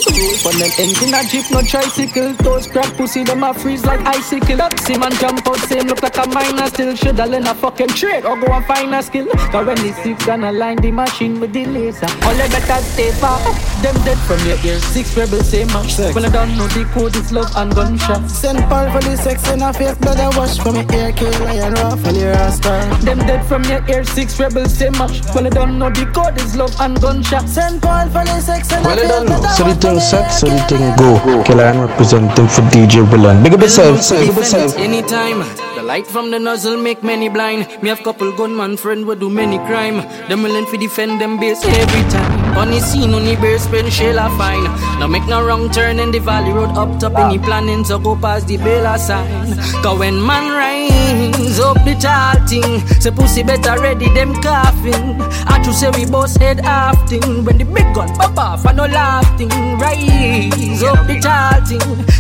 But 0.44 0.58
them 0.58 0.72
engine 0.80 1.14
a 1.14 1.22
jeep, 1.24 1.46
no 1.52 1.62
tricycle. 1.62 2.34
Toes 2.38 2.66
crack 2.66 2.92
pussy, 2.98 3.24
them 3.24 3.44
a 3.44 3.54
freeze 3.54 3.86
like 3.86 4.02
icicle. 4.02 4.58
Taxi 4.58 4.98
man 4.98 5.12
jump 5.22 5.48
out, 5.48 5.58
same 5.70 5.86
look 5.86 6.02
like 6.02 6.18
a 6.18 6.28
miner 6.28 6.70
Still 6.82 6.96
shoulda 6.96 7.28
learn 7.28 7.46
a 7.46 7.54
fucking 7.54 7.90
trade 7.90 8.26
or 8.26 8.36
go 8.42 8.52
and 8.52 8.66
find 8.66 8.96
a 8.96 9.04
skill? 9.04 9.28
Cause 9.54 9.68
when 9.68 9.76
the 9.78 9.94
six 10.02 10.26
gonna 10.26 10.52
line 10.52 10.78
the 10.78 10.90
machine 10.90 11.40
with 11.40 11.54
the 11.54 11.64
laser. 11.68 12.08
All 12.26 12.34
they 12.34 12.50
better 12.50 12.82
stay 12.82 13.12
far. 13.22 13.38
Them 13.84 13.94
dead 14.04 14.18
from 14.26 14.40
your 14.50 14.58
ear, 14.66 14.80
six 14.80 15.16
rebels 15.16 15.48
say 15.48 15.66
mash 15.66 16.00
When 16.16 16.26
I 16.26 16.30
don't 16.30 16.58
know 16.58 16.66
the 16.74 16.86
code 16.92 17.16
is 17.16 17.32
love 17.32 17.52
and 17.56 17.70
gunshot. 17.76 18.28
Send 18.32 18.64
Paul 18.66 18.90
for 18.90 19.00
the 19.08 19.16
sex 19.16 19.48
in 19.52 19.62
a 19.62 19.72
face, 19.72 19.94
better 20.00 20.36
wash 20.36 20.58
for 20.58 20.72
me 20.74 20.82
ear, 20.98 21.12
K 21.12 21.30
Lion 21.46 21.74
raw 21.76 21.96
for 21.96 22.14
the 22.14 22.26
rasta. 22.34 22.74
Them 23.06 23.20
dead 23.30 23.46
from 23.46 23.64
your 23.66 23.86
ear, 23.88 24.04
six 24.04 24.40
rebels 24.40 24.74
say 24.74 24.90
mash 24.90 25.22
Well 25.36 25.46
I 25.46 25.50
don't 25.50 25.78
know 25.78 25.92
the 25.92 26.08
code 26.10 26.42
is 26.42 26.56
love 26.56 26.74
and 26.82 27.00
gunshot. 27.00 27.48
Send 27.48 27.80
Paul 27.84 28.10
for 28.10 28.26
the 28.26 28.42
sex 28.42 28.72
in 28.74 28.80
a 28.80 28.82
Well, 28.82 28.98
I 28.98 29.02
face, 29.02 29.08
don't 29.08 29.30
know. 29.30 29.40
better 29.40 29.54
So 29.54 29.64
the 29.66 29.70
wash 29.70 29.78
for 29.78 29.82
thing 29.86 29.94
me 29.94 30.02
sex, 30.02 30.40
so 30.42 30.48
ear, 30.48 30.58
the 30.58 30.66
kill 30.66 30.78
thing 30.80 30.82
lion. 30.82 30.98
go. 30.98 31.44
Killer 31.44 31.64
and 31.66 31.80
representing 31.82 32.48
for 32.50 32.62
DJ 32.74 33.06
Villain. 33.06 33.44
Big 33.44 33.54
up 33.54 33.62
yourself. 33.62 34.10
Big 34.10 34.30
up 34.32 34.36
yourself. 34.38 34.76
Anytime, 34.78 35.46
the 35.46 35.71
light 35.92 36.08
from 36.08 36.32
the 36.32 36.40
nozzle 36.40 36.78
make 36.78 37.04
many 37.04 37.28
blind. 37.28 37.68
Me 37.84 37.90
have 37.90 38.02
couple 38.08 38.32
gunman 38.38 38.78
friend 38.78 39.06
we 39.06 39.14
do 39.24 39.30
many 39.30 39.58
crime. 39.70 39.98
Them 40.30 40.42
willing 40.44 40.68
to 40.72 40.78
defend 40.78 41.20
them 41.20 41.34
base 41.38 41.64
every 41.66 42.04
time. 42.10 42.32
On 42.60 42.70
the 42.74 42.80
scene, 42.80 43.14
on 43.14 43.26
the 43.26 43.36
bear 43.36 43.60
spin, 43.60 43.90
shell 43.90 44.20
a 44.26 44.28
fine. 44.38 44.64
Now 45.00 45.08
make 45.08 45.28
no 45.28 45.44
wrong 45.46 45.70
turn 45.70 46.00
in 46.00 46.12
the 46.12 46.20
valley 46.20 46.54
road 46.54 46.78
up 46.84 46.98
top. 47.02 47.18
Any 47.24 47.40
planning 47.40 47.84
to 47.90 48.00
go 48.00 48.16
past 48.16 48.48
the 48.48 48.56
Bella 48.56 48.98
sign. 48.98 49.58
Cause 49.84 50.00
when 50.00 50.26
man 50.26 50.46
rise 50.62 51.60
up 51.60 51.84
the 51.84 51.96
tall 52.06 52.31
thing, 52.52 52.86
say 53.00 53.12
pussy 53.12 53.44
better 53.44 53.80
ready 53.82 54.10
them 54.14 54.34
coughing. 54.42 55.22
I 55.48 55.62
to 55.64 55.74
say 55.74 55.90
we 55.92 56.06
boss 56.06 56.36
head 56.36 56.58
afting. 56.58 57.46
When 57.46 57.58
the 57.58 57.64
big 57.64 57.96
gun 57.96 58.14
pop 58.16 58.38
off, 58.38 58.66
I 58.68 58.74
no 58.74 58.86
laughing. 58.86 59.50
Rise 59.80 60.84
up 60.84 61.08
the 61.08 61.20
tall 61.22 61.52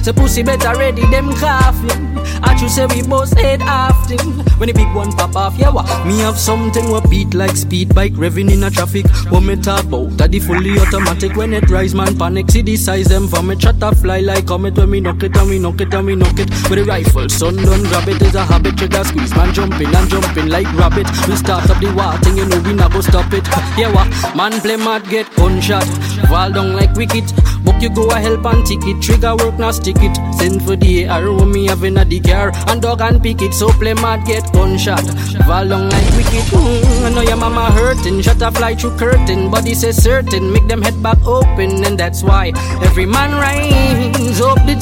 say 0.03 0.13
pussy 0.13 0.43
better 0.43 0.77
ready 0.79 1.05
them 1.07 1.31
coughing. 1.33 2.17
I 2.43 2.55
to 2.59 2.69
say 2.69 2.85
we 2.87 3.01
boss 3.03 3.33
head 3.33 3.59
afting. 3.61 4.47
When 4.57 4.67
the 4.67 4.73
big 4.73 4.93
one 4.95 5.11
pop 5.11 5.35
off, 5.35 5.57
yeah, 5.57 5.69
what? 5.69 5.85
Me 6.05 6.19
have 6.19 6.37
something 6.37 6.89
what 6.89 7.09
beat 7.09 7.33
like 7.33 7.55
speed 7.55 7.93
bike 7.93 8.13
revving 8.13 8.51
in 8.51 8.63
a 8.63 8.69
traffic. 8.69 9.05
What 9.29 9.41
me 9.41 9.55
talk 9.55 9.83
about? 9.83 10.17
That 10.17 10.31
the 10.31 10.39
fully 10.39 10.79
automatic 10.79 11.35
when 11.35 11.53
it 11.53 11.69
rise, 11.69 11.93
man 11.93 12.17
panic. 12.17 12.49
See 12.51 12.61
the 12.61 12.77
size 12.77 13.07
them 13.07 13.27
for 13.27 13.43
me 13.43 13.55
chatter 13.55 13.93
fly 13.95 14.21
like 14.21 14.47
comet 14.47 14.77
when 14.77 14.89
me 14.89 14.99
knock 15.01 15.23
it 15.23 15.35
and 15.35 15.49
we 15.49 15.59
knock 15.59 15.81
it 15.81 15.93
and 15.93 16.05
we 16.05 16.15
knock 16.15 16.39
it. 16.39 16.49
With 16.69 16.79
a 16.79 16.85
rifle, 16.85 17.29
son 17.29 17.55
don't 17.57 17.83
grab 17.83 18.07
it 18.09 18.21
is 18.21 18.35
a 18.35 18.43
habit. 18.43 18.77
Trigger 18.77 19.03
squeeze, 19.03 19.35
man 19.35 19.53
jumping 19.53 19.93
and 19.93 20.09
jumping 20.09 20.20
like 20.47 20.71
rabbit. 20.73 21.07
We 21.27 21.35
start 21.35 21.69
up 21.69 21.79
the 21.79 21.93
war 21.93 22.17
thing, 22.19 22.37
you 22.37 22.45
know 22.45 22.59
we 22.61 22.73
not 22.73 22.91
go 22.91 23.01
stop 23.01 23.31
it. 23.33 23.47
Yeah, 23.77 23.91
what? 23.93 24.35
Man 24.35 24.59
play 24.61 24.77
mad, 24.77 25.07
get 25.09 25.33
gunshot. 25.35 25.85
Fall 26.27 26.51
down 26.51 26.73
like 26.73 26.93
wicked. 26.95 27.25
Book 27.63 27.81
you 27.81 27.89
go 27.89 28.09
a 28.09 28.19
help 28.19 28.45
and 28.45 28.65
ticket. 28.65 29.01
Trigger 29.01 29.35
work 29.35 29.57
now 29.59 29.71
stick 29.71 29.97
it. 29.99 30.15
Send 30.35 30.63
for 30.63 30.75
the 30.75 31.05
arrow 31.05 31.45
me 31.45 31.67
having 31.67 31.97
a 31.97 32.05
the 32.05 32.19
car. 32.19 32.51
And 32.67 32.81
dog 32.81 33.01
and 33.01 33.21
pick 33.21 33.41
it. 33.41 33.53
So 33.53 33.69
play 33.69 33.93
mad, 33.93 34.25
get 34.25 34.51
gunshot. 34.51 35.05
Fall 35.45 35.67
down 35.67 35.89
like 35.89 36.09
wicked. 36.17 36.45
Mm, 36.51 37.05
I 37.05 37.09
know 37.13 37.21
your 37.21 37.37
mama 37.37 37.71
hurting. 37.71 38.21
Shut 38.21 38.41
a 38.41 38.51
fly 38.51 38.75
through 38.75 38.97
curtain. 38.97 39.51
Body 39.51 39.73
says 39.73 40.01
certain. 40.01 40.51
Make 40.51 40.67
them 40.67 40.81
head 40.81 41.01
back 41.03 41.23
open. 41.25 41.83
And 41.85 41.97
that's 41.97 42.23
why 42.23 42.51
every 42.81 43.05
man 43.05 43.31
rise 43.31 44.41
up 44.41 44.57
the 44.65 44.75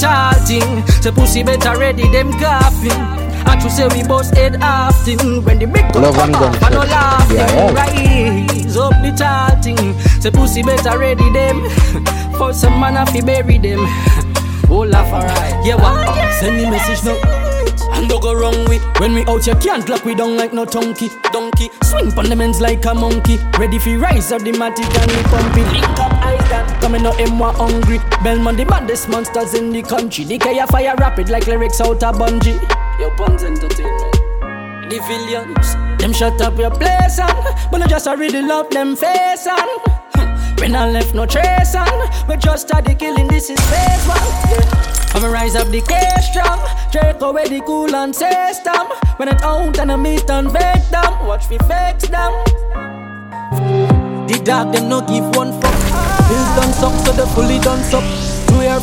thing. 0.48 0.88
Say 1.02 1.12
pussy 1.12 1.44
better 1.44 1.78
ready 1.78 2.08
them 2.12 2.32
coughing. 2.34 3.29
I 3.46 3.56
to 3.62 3.70
say 3.70 3.88
we 3.88 4.08
both 4.08 4.34
head 4.36 4.58
often 4.62 5.44
when 5.44 5.60
the 5.60 5.66
big 5.68 5.94
Love 5.96 6.18
and 6.18 6.34
gun 6.34 6.56
I 6.64 6.70
no 6.70 6.82
shit. 6.82 6.90
laughing. 6.92 7.38
Yeah, 7.38 7.74
Rise 7.74 8.78
up 8.78 8.94
the 9.02 9.12
tall 9.18 9.62
thing. 9.62 10.00
Say 10.22 10.32
pussy 10.32 10.64
better 10.64 10.98
ready 10.98 11.30
them. 11.32 11.70
For 12.38 12.54
some 12.54 12.80
man 12.80 12.98
I 12.98 13.06
fi 13.06 13.22
bury 13.22 13.58
them. 13.58 13.80
Oh 14.72 14.82
laugh 14.86 15.12
alright. 15.12 15.66
Yeah 15.66 15.76
what? 15.78 16.06
Oh, 16.08 16.38
Send 16.40 16.58
me 16.58 16.70
message 16.70 17.04
now. 17.04 17.18
And 17.94 18.08
don't 18.08 18.22
go 18.22 18.36
wrong 18.36 18.66
with 18.70 18.84
When 19.00 19.16
we 19.16 19.26
out 19.26 19.48
you 19.48 19.56
can't 19.56 19.90
lock 19.90 20.06
we 20.06 20.14
down 20.14 20.38
like 20.38 20.54
no 20.54 20.64
donkey 20.64 21.10
Donkey 21.34 21.70
Swing 21.84 22.12
pon 22.12 22.30
the 22.30 22.36
men's 22.36 22.62
like 22.62 22.86
a 22.86 22.94
monkey 22.94 23.38
Ready 23.58 23.80
fi 23.80 23.96
rise 23.96 24.32
up 24.32 24.44
the 24.44 24.52
matic 24.52 24.86
and 25.02 25.12
we 25.12 25.24
pump 25.24 25.58
it 25.58 25.72
Link 25.74 26.00
up 26.00 26.14
eyes 26.24 26.50
down 26.50 26.82
Coming 26.82 27.04
out 27.06 27.18
them 27.18 27.40
wa 27.40 27.52
hungry 27.54 27.98
Belmont 28.24 28.58
the 28.58 28.66
baddest 28.66 29.10
monsters 29.10 29.56
in 29.56 29.72
the 29.72 29.82
country 29.82 30.24
The 30.24 30.38
K 30.38 30.64
fire 30.68 30.94
rapid 31.00 31.30
like 31.30 31.48
lyrics 31.48 31.82
out 31.82 32.04
of 32.04 32.16
bungee 32.16 32.60
Your 33.00 33.16
puns 33.16 33.44
entertainment 33.44 34.20
the 34.90 35.00
villains. 35.08 35.76
Them 36.02 36.12
shut 36.12 36.42
up 36.42 36.58
your 36.58 36.72
place 36.72 37.20
on, 37.20 37.44
but 37.72 37.82
I 37.82 37.88
just 37.88 38.08
a 38.08 38.16
really 38.18 38.42
love 38.42 38.70
them 38.72 38.96
face 38.96 39.46
on. 39.46 39.68
When 40.60 40.76
I 40.76 40.90
left 40.90 41.14
no 41.14 41.26
trace 41.26 41.76
on, 41.76 42.10
we 42.28 42.36
just 42.38 42.68
started 42.68 42.98
killing. 42.98 43.28
This 43.28 43.50
is 43.50 43.60
phase 43.70 44.08
one. 44.08 44.18
Yeah. 44.50 44.90
I'm 45.14 45.24
a 45.24 45.30
rise 45.30 45.56
up 45.56 45.68
the 45.70 45.82
case 45.82 46.30
strong, 46.30 46.60
Drake 46.92 47.22
away 47.22 47.48
the 47.48 47.62
cool 47.62 47.96
and 47.96 48.16
system. 48.16 48.88
When 49.18 49.30
it 49.30 49.42
out 49.44 49.80
and 49.80 49.92
I 49.92 49.96
mist 49.96 50.30
and 50.30 50.52
fake 50.52 50.90
them, 50.90 51.26
watch 51.26 51.50
me 51.50 51.58
fix 51.60 52.08
them. 52.10 52.34
The 54.28 54.42
dog 54.44 54.74
them 54.74 54.90
no 54.90 55.02
give 55.02 55.36
one 55.36 55.54
fuck. 55.62 55.80
Bills 56.30 56.50
done 56.58 56.74
suck, 56.74 56.94
so 57.06 57.12
the 57.14 57.28
fully 57.34 57.60
done 57.60 57.84
suck. 57.84 58.04
Two 58.48 58.62
air, 58.62 58.80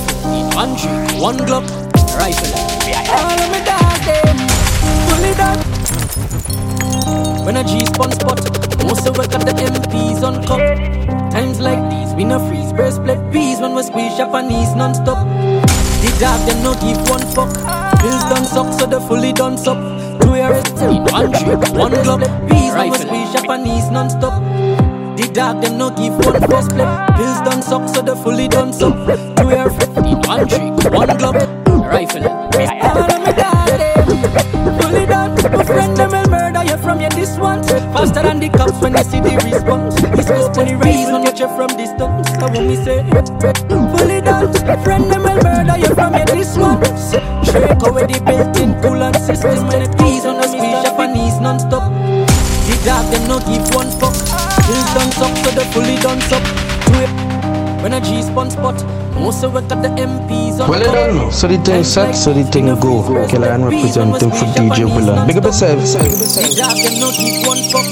one 0.55 0.77
tree, 0.77 1.21
one 1.21 1.39
Glock, 1.39 1.67
rifle. 2.17 2.53
All 3.11 3.39
of 3.39 3.51
me 3.53 3.65
dog 3.65 3.86
fuck. 17.55 18.03
Bills 18.03 18.25
done 18.25 18.45
suck, 18.45 18.73
so 18.79 18.87
the 18.87 19.01
fully 19.01 19.33
done 19.33 19.57
suck. 19.59 19.79
Two 20.21 20.35
air, 20.35 20.53
one 21.13 21.33
tree, 21.33 21.55
one 21.79 21.93
glove. 22.03 22.23
Peas 22.49 22.73
when 22.75 22.91
we 22.91 22.99
squeeze 22.99 23.33
Japanese 23.33 23.91
non-stop. 23.91 24.43
The 25.17 25.31
dog 25.33 25.63
them 25.63 25.79
no 25.79 25.91
give 25.91 26.15
one 26.25 26.41
fuck. 26.41 26.65
Split 26.65 26.89
bills 27.17 27.41
done 27.43 27.63
suck, 27.63 27.89
so 27.95 28.03
the 28.03 28.17
fully 28.17 28.49
done 28.49 28.73
suck. 28.73 28.95
Two 29.37 29.51
air, 29.51 29.69
one 30.27 30.49
tree, 30.49 30.71
one 30.91 31.17
glove. 31.19 31.37
Rifle. 31.87 32.27
All 32.27 33.05
of 33.05 33.27
me. 33.27 33.37
My 35.57 35.65
friend 35.65 35.97
them 35.97 36.11
will 36.11 36.29
murder 36.29 36.65
you 36.65 36.77
from 36.79 37.01
your 37.01 37.11
this. 37.11 37.37
Faster 37.37 38.23
than 38.23 38.41
the 38.41 38.49
cops 38.49 38.81
when 38.83 38.93
they 38.93 39.03
see 39.05 39.21
the 39.21 39.37
response. 39.45 39.95
This 39.95 40.29
was 40.29 40.51
the 40.57 40.77
reason 40.85 41.23
you 41.23 41.33
check 41.33 41.55
from 41.57 41.69
distance. 41.69 42.29
That's 42.31 42.43
what 42.43 42.53
me 42.53 42.77
say. 42.77 43.03
Fully 43.69 44.21
done. 44.21 44.53
Friend 44.83 45.05
them 45.11 45.23
will 45.23 45.41
murder 45.43 45.79
you 45.79 45.95
from 45.95 46.15
your 46.15 46.27
a 58.47 58.51
G 58.51 58.57
spun 58.57 58.77
spot, 58.79 59.15
most 59.15 59.43
work 59.43 59.65
at 59.65 59.83
the 59.83 59.89
MPs 59.89 60.61
on 60.61 60.71
Well, 60.71 60.91
I 60.91 61.07
don't 61.07 61.17
know. 61.17 61.31
So 61.31 61.49
the 61.49 61.59
thing 61.59 61.85
set, 61.85 62.13
so 62.13 62.33
the 62.33 62.45
thing 62.45 62.67
go. 62.67 63.27
Killer 63.29 63.49
and 63.49 63.65
representing 63.65 64.31
for 64.31 64.47
DJ 64.55 64.87
Villain. 64.87 65.27
Big 65.27 65.37
up 65.37 65.45
yourself. 65.45 65.81
The 65.81 66.55
dog 66.57 66.77
them 66.77 67.01
no 67.01 67.11
give 67.13 67.47
one 67.47 67.63
fuck. 67.71 67.87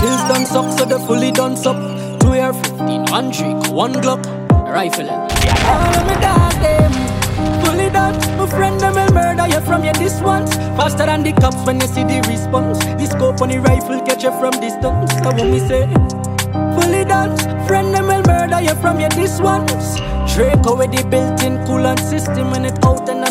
Bills 0.00 0.22
done 0.28 0.46
suck, 0.46 0.78
so 0.78 0.84
the 0.84 0.98
fully 1.06 1.32
done 1.32 1.56
suck. 1.56 1.76
Two 2.20 2.34
air 2.34 2.52
15, 2.52 3.06
one 3.06 3.32
trick, 3.32 3.72
one 3.72 3.94
Glock, 3.94 4.24
rifle. 4.50 5.08
All 5.10 5.96
of 5.96 6.06
me 6.06 6.14
dog 6.20 6.52
them 6.62 6.92
fully 7.64 7.90
done. 7.90 8.14
My 8.38 8.46
friend 8.46 8.80
them 8.80 8.94
will 8.94 9.12
murder 9.12 9.46
you 9.46 9.60
from 9.60 9.84
your 9.84 9.94
this 9.94 10.20
ones. 10.20 10.54
Faster 10.76 11.06
than 11.06 11.22
the 11.22 11.32
cops 11.32 11.64
when 11.66 11.80
you 11.80 11.86
see 11.86 12.04
the 12.04 12.24
response. 12.28 12.78
The 12.78 13.06
scope 13.06 13.40
on 13.42 13.48
the 13.48 13.58
rifle 13.58 14.00
catch 14.06 14.24
you 14.24 14.30
from 14.38 14.52
distance. 14.52 15.12
That's 15.14 15.26
what 15.26 15.46
me 15.46 15.58
say. 15.60 15.86
Fully 16.74 16.97
Friend 17.66 17.92
them 17.94 18.06
will 18.06 18.22
murder 18.22 18.60
you 18.60 18.74
from 18.80 19.00
your 19.00 19.10
this 19.10 19.40
ones. 19.40 20.00
Drake 20.34 20.66
away 20.66 20.86
the 20.86 21.04
built-in 21.10 21.58
coolant 21.66 21.98
system 21.98 22.50
when 22.50 22.64
it 22.64 22.77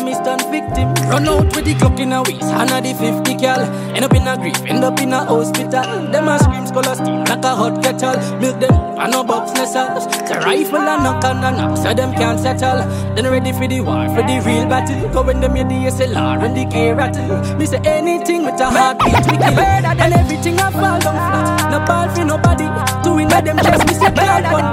and 0.08 0.16
miss 0.16 0.18
stand 0.18 0.42
victim. 0.50 0.94
Run 1.08 1.28
out 1.28 1.54
with 1.54 1.64
the 1.64 1.74
clock 1.74 1.98
in 2.00 2.12
a 2.12 2.22
waist, 2.22 2.42
hand 2.42 2.70
of 2.70 2.82
the 2.82 2.92
50 2.94 3.36
cal. 3.36 3.60
End 3.94 4.04
up 4.04 4.14
in 4.14 4.26
a 4.26 4.36
grief, 4.36 4.60
end 4.66 4.84
up 4.84 5.00
in 5.00 5.12
a 5.12 5.24
hospital. 5.24 6.12
Them 6.12 6.28
a 6.28 6.38
scream 6.38 6.66
skull 6.66 6.88
a 6.88 6.94
steam 6.94 7.24
like 7.24 7.44
a 7.44 7.54
hot 7.54 7.82
kettle. 7.82 8.16
Milk 8.40 8.60
them 8.60 8.74
and 8.98 9.12
no 9.12 9.24
box 9.24 9.52
nestles. 9.52 10.06
The 10.28 10.40
rifle 10.44 10.78
and 10.78 11.02
knock 11.02 11.24
and 11.24 11.44
a 11.44 11.50
knock, 11.50 11.76
so 11.76 11.94
them 11.94 12.12
can't 12.12 12.40
settle. 12.40 12.78
Then 13.14 13.26
ready 13.30 13.52
for 13.52 13.66
the 13.66 13.80
war, 13.80 14.08
for 14.14 14.22
the 14.22 14.42
real 14.44 14.68
battle. 14.68 15.08
Go 15.10 15.22
when 15.22 15.40
them 15.40 15.54
hear 15.54 15.64
the 15.64 15.88
SLR 15.90 16.44
and 16.44 16.56
the 16.56 16.64
K 16.66 16.92
rattle. 16.92 17.56
Me 17.56 17.66
say 17.66 17.80
anything 17.84 18.44
with 18.44 18.60
a 18.60 18.70
heartbeat 18.70 19.26
we 19.30 19.36
kill. 19.38 19.58
And 19.58 20.14
everything 20.14 20.58
I 20.58 20.70
fall 20.70 21.00
down 21.00 21.16
flat. 21.28 21.70
No 21.70 21.78
ball 21.84 22.08
for 22.14 22.24
nobody. 22.24 22.68
Two 23.02 23.18
in 23.18 23.28
them 23.28 23.58
chest, 23.58 23.86
me 23.86 23.94
say 23.94 24.10
bad 24.10 24.52
one. 24.52 24.64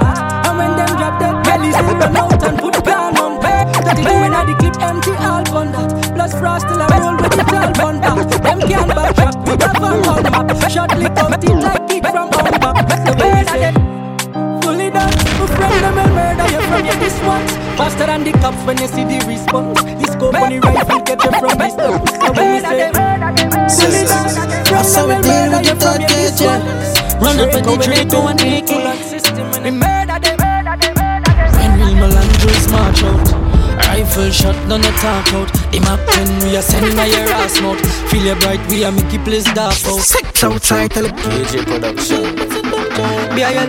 And 0.46 0.58
when 0.58 0.76
them 0.76 0.92
drop 0.96 1.18
dead 1.20 1.44
bellies, 1.44 1.74
run 1.74 2.16
out 2.16 2.42
and 2.42 2.58
put 2.58 2.74
the 2.74 2.82
plan 2.82 3.16
on 3.18 3.25
back. 3.86 3.96
That 3.96 3.96
the 3.96 4.02
doing 4.02 4.34
at 4.34 4.44
the 4.46 4.54
clip 4.58 4.76
empty 4.82 5.14
all 5.22 5.46
on 5.56 5.72
that. 5.72 5.90
Plus 6.14 6.32
frost 6.34 6.66
till 6.68 6.82
I 6.82 6.86
roll 6.98 7.16
with 7.16 7.30
the 7.30 7.44
tall 7.46 7.70
bun 7.78 8.00
back. 8.00 8.18
Them 8.42 8.60
can't 8.60 8.90
backtrack, 8.90 9.34
we 9.46 9.54
have 9.62 9.82
a 9.82 9.90
one 10.02 10.22
map. 10.22 10.70
Shot 10.70 10.98
lick 10.98 11.16
out 11.16 11.44
it 11.44 11.56
like 11.62 11.90
it 11.90 12.02
from 12.02 12.28
on 12.34 12.50
back. 12.58 12.76
The 13.06 13.12
of 13.14 13.58
them. 13.62 13.74
Fully 14.62 14.90
done, 14.90 15.14
my 15.38 15.46
friend 15.46 15.78
them 15.84 15.94
will 15.94 16.10
murder 16.14 16.46
you 16.50 16.60
from 16.66 16.82
your 16.84 16.98
this 16.98 17.18
ones. 17.22 17.52
Faster 17.78 18.06
than 18.06 18.24
the 18.24 18.32
cops 18.32 18.62
when 18.66 18.76
you 18.78 18.88
see 18.88 19.04
the 19.04 19.24
response. 19.26 19.82
This 19.82 20.12
scope 20.12 20.34
on 20.34 20.50
the 20.50 20.58
rifle 20.60 21.00
get 21.00 21.22
you 21.22 21.30
from 21.38 21.54
distance. 21.58 22.10
So 22.18 22.32
when 22.34 22.46
you 22.54 22.60
say, 22.66 22.90
fully 23.70 24.02
done, 24.10 24.30
That's 24.66 24.94
how 24.96 25.06
we 25.06 25.14
deal 25.22 25.46
with 25.52 25.64
the 25.68 25.74
third 25.78 26.02
cage, 26.08 26.40
yeah. 26.40 26.58
Run 27.20 27.38
up 27.40 27.54
with 27.54 27.64
the 27.64 27.76
Draco 27.84 28.26
and 28.28 28.40
AK. 28.40 28.70
We 29.62 29.70
murder 29.70 30.18
them. 30.18 30.36
When 31.56 31.72
real 31.78 31.94
Malandros 32.00 32.66
march 32.72 33.02
out. 33.04 33.45
Rifle 33.96 34.28
shot, 34.30 34.54
none 34.68 34.84
a 34.84 34.92
talk 35.00 35.32
out. 35.32 35.48
The 35.72 35.80
map 35.80 35.98
when 36.12 36.28
we 36.44 36.52
are 36.54 36.60
sending 36.60 36.98
a 36.98 37.06
your 37.06 37.30
ass 37.32 37.58
mouth. 37.62 37.80
Feel 38.10 38.26
your 38.26 38.36
bright, 38.36 38.60
we 38.68 38.84
are 38.84 38.92
make 38.92 39.10
you 39.10 39.18
place 39.20 39.44
dark 39.54 39.72
out. 39.72 40.00
Sex 40.00 40.44
outside, 40.44 40.90
tell 40.90 41.06
it. 41.06 41.14
DJ 41.16 41.64
production. 41.64 42.36
BIL. 43.34 43.68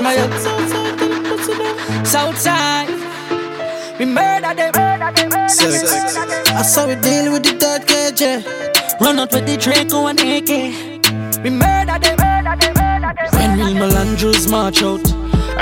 MIL. 0.00 0.30
Southside. 2.04 2.88
We 3.98 4.04
murder 4.04 4.54
them. 4.54 4.70
That's 4.76 5.58
how 6.76 6.86
we 6.86 6.94
deal 6.94 7.32
with 7.32 7.42
the 7.42 7.56
third 7.58 7.84
cage, 7.88 8.20
yeah. 8.20 8.44
Run 9.00 9.18
out 9.18 9.32
with 9.32 9.44
the 9.44 9.56
Draco 9.56 10.06
and 10.06 10.20
AK. 10.20 10.50
We 11.42 11.50
murder 11.50 11.98
them. 11.98 12.16
When 13.32 13.58
real 13.58 13.74
melanges 13.74 14.46
march 14.46 14.84
out. 14.84 15.09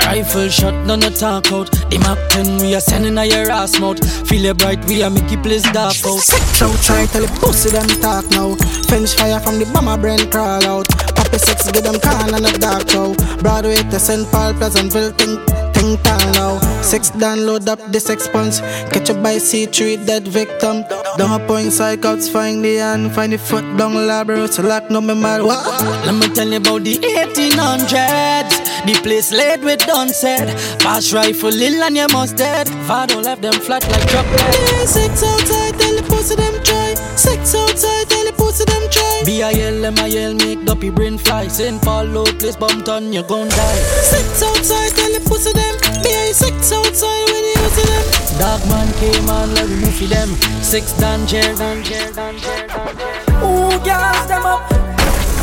Rifle 0.05 0.49
shot, 0.49 0.73
none 0.85 1.03
of 1.03 1.15
talk 1.15 1.51
out. 1.51 1.71
The 1.89 1.97
Mac 1.99 2.17
10, 2.31 2.57
we 2.59 2.75
are 2.75 2.81
sending 2.81 3.17
a 3.17 3.25
your 3.25 3.51
ass 3.51 3.79
mouth. 3.79 3.99
Feel 4.27 4.45
it 4.45 4.57
bright, 4.57 4.83
we 4.85 5.03
are 5.03 5.11
you 5.11 5.37
place 5.37 5.63
dark 5.71 5.95
out. 6.05 6.21
Sex 6.21 6.57
try 6.85 7.05
tell 7.07 7.25
the 7.25 7.39
pussy 7.39 7.69
them 7.69 7.87
talk 8.01 8.25
now. 8.31 8.55
French 8.87 9.15
fire 9.15 9.39
from 9.39 9.59
the 9.59 9.65
bomber 9.73 9.97
brain 9.97 10.19
crawl 10.31 10.63
out. 10.65 10.87
Poppy 11.15 11.37
sex, 11.37 11.69
get 11.71 11.83
them 11.83 11.99
can 11.99 12.33
and 12.33 12.45
a 12.45 12.57
dark 12.57 12.89
show. 12.89 13.13
Broadway 13.37 13.75
to 13.75 13.99
St. 13.99 14.29
Paul, 14.31 14.53
Pleasantville, 14.53 15.11
think 15.13 15.39
think, 15.73 16.01
tang 16.03 16.31
now. 16.33 16.68
Six 16.81 17.11
download 17.11 17.67
up 17.67 17.79
the 17.91 17.99
sex 17.99 18.27
punch. 18.27 18.59
Catch 18.91 19.09
up 19.11 19.21
by 19.21 19.35
C3 19.35 20.05
dead 20.05 20.27
victim. 20.27 20.83
Don't 21.17 21.45
point 21.47 21.67
psychots, 21.67 22.31
find 22.31 22.63
the 22.63 22.77
hand, 22.77 23.11
find 23.13 23.33
the 23.33 23.37
foot 23.37 23.65
down 23.77 23.93
labro. 23.93 24.47
So 24.49 24.63
lock 24.63 24.89
no 24.89 25.01
me 25.01 25.13
mad. 25.13 25.43
What? 25.43 25.65
Let 26.05 26.15
me 26.15 26.33
tell 26.33 26.47
you 26.47 26.57
about 26.57 26.83
the 26.83 26.97
1800s. 26.97 28.69
The 28.85 28.93
place 29.03 29.31
laid 29.31 29.61
with 29.61 29.81
said. 30.13 30.47
Pass 30.79 31.13
rifle 31.13 31.49
ill 31.49 31.83
and 31.83 31.97
you 31.97 32.07
must 32.07 32.37
dead. 32.37 32.67
Vado 32.87 33.19
left 33.19 33.41
them 33.41 33.53
flat 33.53 33.83
like 33.91 34.07
chocolate. 34.09 34.39
Yeah, 34.39 34.85
sex 34.85 35.23
outside, 35.23 35.77
tell 35.77 35.95
the 35.95 36.03
pussy 36.07 36.35
them 36.35 36.63
try. 36.63 36.93
Sex 37.15 37.55
outside, 37.55 38.07
tell 38.07 38.25
the 38.25 38.33
pussy 38.37 38.63
them 38.65 38.89
try. 38.89 39.21
B-I-L, 39.25 39.85
M-I-L, 39.85 40.33
make 40.35 40.65
duppy 40.65 40.89
brain 40.89 41.17
fly. 41.17 41.47
St. 41.47 41.81
Paul, 41.81 42.05
low 42.05 42.25
place, 42.25 42.55
bump 42.55 42.87
on, 42.87 43.11
you 43.11 43.23
gon' 43.23 43.49
die. 43.49 43.75
Sex 44.11 44.41
outside, 44.41 44.91
tell 44.95 45.11
the 45.11 45.29
pussy 45.29 45.51
them. 45.51 45.88
Be 46.09 46.33
sex 46.33 46.71
outside 46.71 47.29
when 47.29 47.43
you 47.53 47.69
see 47.69 47.85
them. 47.85 48.05
Dog 48.39 48.61
man 48.67 48.91
came 48.97 49.29
on, 49.29 49.53
let 49.53 49.69
me 49.69 49.75
move 49.75 49.93
for 49.93 50.05
them. 50.05 50.29
Six 50.63 50.93
danger, 50.93 51.41
danger, 51.53 52.11
danger, 52.17 52.65
danger. 52.65 53.45
Ooh, 53.45 53.77
gas 53.85 54.25
them 54.25 54.43
up. 54.43 54.65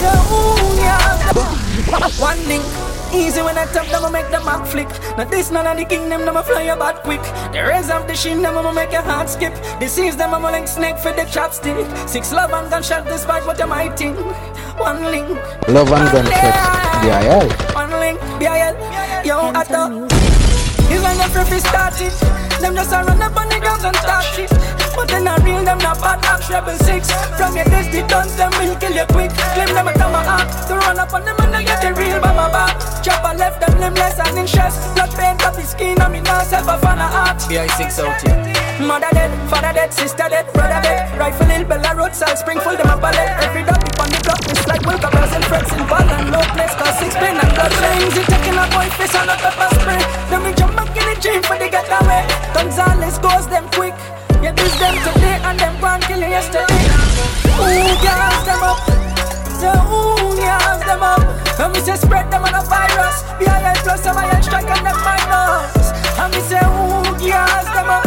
Yeah, 0.02 0.34
ooh, 0.34 0.76
gas 0.82 1.22
them 1.22 1.38
up. 2.02 2.12
One 2.18 2.42
link. 2.48 2.64
Easy 3.14 3.40
when 3.42 3.56
I 3.56 3.66
tap 3.66 3.86
them, 3.86 4.04
I 4.04 4.10
make 4.10 4.28
the 4.32 4.40
map 4.44 4.66
flick. 4.66 4.88
Now 5.16 5.24
this 5.24 5.52
none 5.52 5.68
of 5.68 5.76
the 5.76 5.84
kingdom, 5.84 6.24
them 6.24 6.36
I 6.36 6.42
fly 6.42 6.62
about 6.62 7.04
quick. 7.04 7.22
The 7.52 7.62
rays 7.62 7.88
of 7.88 8.08
the 8.08 8.16
shin, 8.16 8.42
them 8.42 8.58
I'ma 8.58 8.72
make 8.72 8.90
your 8.90 9.02
heart 9.02 9.30
skip. 9.30 9.54
Disease 9.78 10.16
them, 10.16 10.34
I'ma 10.34 10.50
link 10.50 10.66
snake 10.66 10.98
for 10.98 11.12
the 11.12 11.22
chopstick. 11.22 11.78
Six 12.08 12.32
love 12.32 12.52
and 12.52 12.68
gunshot 12.68 13.04
despite 13.04 13.46
what 13.46 13.58
you 13.60 13.68
might 13.68 13.96
think. 13.96 14.18
One 14.78 15.04
link. 15.04 15.28
Love 15.68 15.92
and 15.92 16.10
gunshot. 16.10 17.02
BIL. 17.02 17.48
One 17.74 17.90
link. 18.00 18.20
BIL. 18.40 18.74
Yo, 19.24 19.52
I 19.54 19.62
thought. 19.62 20.15
It's 20.88 21.02
when 21.02 21.18
the 21.18 21.28
free 21.46 21.60
start 21.60 22.00
it. 22.00 22.14
Them 22.60 22.74
just 22.74 22.92
a 22.92 23.02
run 23.02 23.20
up 23.20 23.36
on 23.36 23.48
the 23.48 23.58
ground 23.58 23.84
and 23.84 23.96
start 23.96 24.24
shit. 24.34 24.85
But 24.96 25.08
then 25.12 25.28
I 25.28 25.36
real 25.44 25.62
them 25.62 25.76
not 25.84 26.00
bad 26.00 26.24
act 26.24 26.48
rebel 26.48 26.74
six. 26.80 27.12
From 27.36 27.54
your 27.54 27.68
days 27.68 27.92
the 27.92 28.00
guns 28.08 28.34
them 28.34 28.50
will 28.56 28.74
kill 28.80 28.96
you 28.96 29.04
quick. 29.12 29.30
Claim 29.52 29.68
them 29.76 29.92
a 29.92 29.92
heart. 30.24 30.48
To 30.68 30.74
run 30.74 30.98
up 30.98 31.12
on 31.12 31.22
them 31.24 31.36
and 31.38 31.54
I 31.54 31.62
get 31.62 31.84
the 31.84 31.92
real 31.92 32.18
by 32.18 32.32
my 32.32 32.48
back. 32.48 32.80
Chop 33.04 33.22
I 33.22 33.36
left 33.36 33.60
them 33.60 33.78
limbless 33.78 34.18
and 34.18 34.38
in 34.40 34.46
chest. 34.48 34.94
Blood 34.96 35.12
paint 35.12 35.44
up 35.44 35.54
his 35.54 35.76
skin 35.76 36.00
and 36.00 36.12
me 36.12 36.20
not 36.24 36.46
self 36.48 36.64
a 36.64 36.80
fan 36.80 36.96
of 36.96 37.12
art. 37.12 37.36
BI6 37.44 38.00
out 38.00 38.20
here. 38.24 38.56
Mother 38.80 39.08
dead, 39.12 39.32
father 39.48 39.72
dead, 39.72 39.92
sister 39.92 40.28
dead, 40.28 40.48
brother 40.52 40.80
dead. 40.80 41.12
Rifle 41.18 41.46
hill, 41.46 41.64
Bella 41.64 41.92
roadside, 41.96 42.36
Springfield, 42.36 42.76
them 42.80 42.88
a 42.88 42.96
ballet. 42.96 43.28
Every 43.40 43.64
dog 43.68 43.80
on 44.00 44.08
the 44.08 44.20
block, 44.24 44.40
it's 44.48 44.66
like 44.68 44.80
Wilka 44.80 45.12
Bells 45.12 45.32
and 45.32 45.44
Freds 45.44 45.72
in 45.76 45.84
Val 45.88 46.08
and 46.08 46.28
no 46.32 46.40
place. 46.52 46.74
Cause 46.76 46.96
six 47.00 47.12
pin 47.16 47.36
and 47.36 47.52
blood 47.52 47.72
lanes, 47.84 48.16
you 48.16 48.24
taking 48.24 48.56
a 48.56 48.64
boy 48.72 48.88
face 48.96 49.16
on 49.16 49.28
a 49.28 49.36
pepper 49.36 49.68
spray. 49.76 50.00
Then 50.28 50.40
we 50.44 50.52
jump 50.56 50.76
back 50.76 50.92
in 50.92 51.04
the 51.08 51.16
gym 51.20 51.42
for 51.44 51.56
the 51.56 51.68
getaway. 51.68 52.24
Gonzales 52.52 53.16
goes 53.20 53.48
them 53.48 53.68
quick. 53.72 53.96
Yeah, 54.42 54.52
this 54.52 54.74
them 54.78 54.94
today 55.02 55.40
and 55.42 55.58
them 55.58 55.80
gone 55.80 56.00
kill 56.02 56.20
yesterday. 56.20 56.82
Ooh, 57.56 57.96
gas 58.04 58.44
them 58.44 58.62
up. 58.62 58.78
So 59.60 59.70
ooh, 59.72 60.36
gas 60.36 60.84
them 60.84 61.02
up. 61.02 61.20
And 61.58 61.72
we 61.72 61.80
say 61.80 61.96
spread 61.96 62.30
them 62.30 62.44
on 62.44 62.54
a 62.54 62.62
virus. 62.62 63.24
BIL 63.38 63.76
plus 63.82 64.02
some 64.02 64.16
iron 64.16 64.42
strike 64.42 64.68
and 64.68 64.86
them 64.86 64.98
minus. 65.02 65.90
And 66.20 66.34
we 66.34 66.40
say 66.44 66.60
ooh, 66.60 67.16
gas 67.24 67.64
them 67.72 67.88
up. 67.88 68.04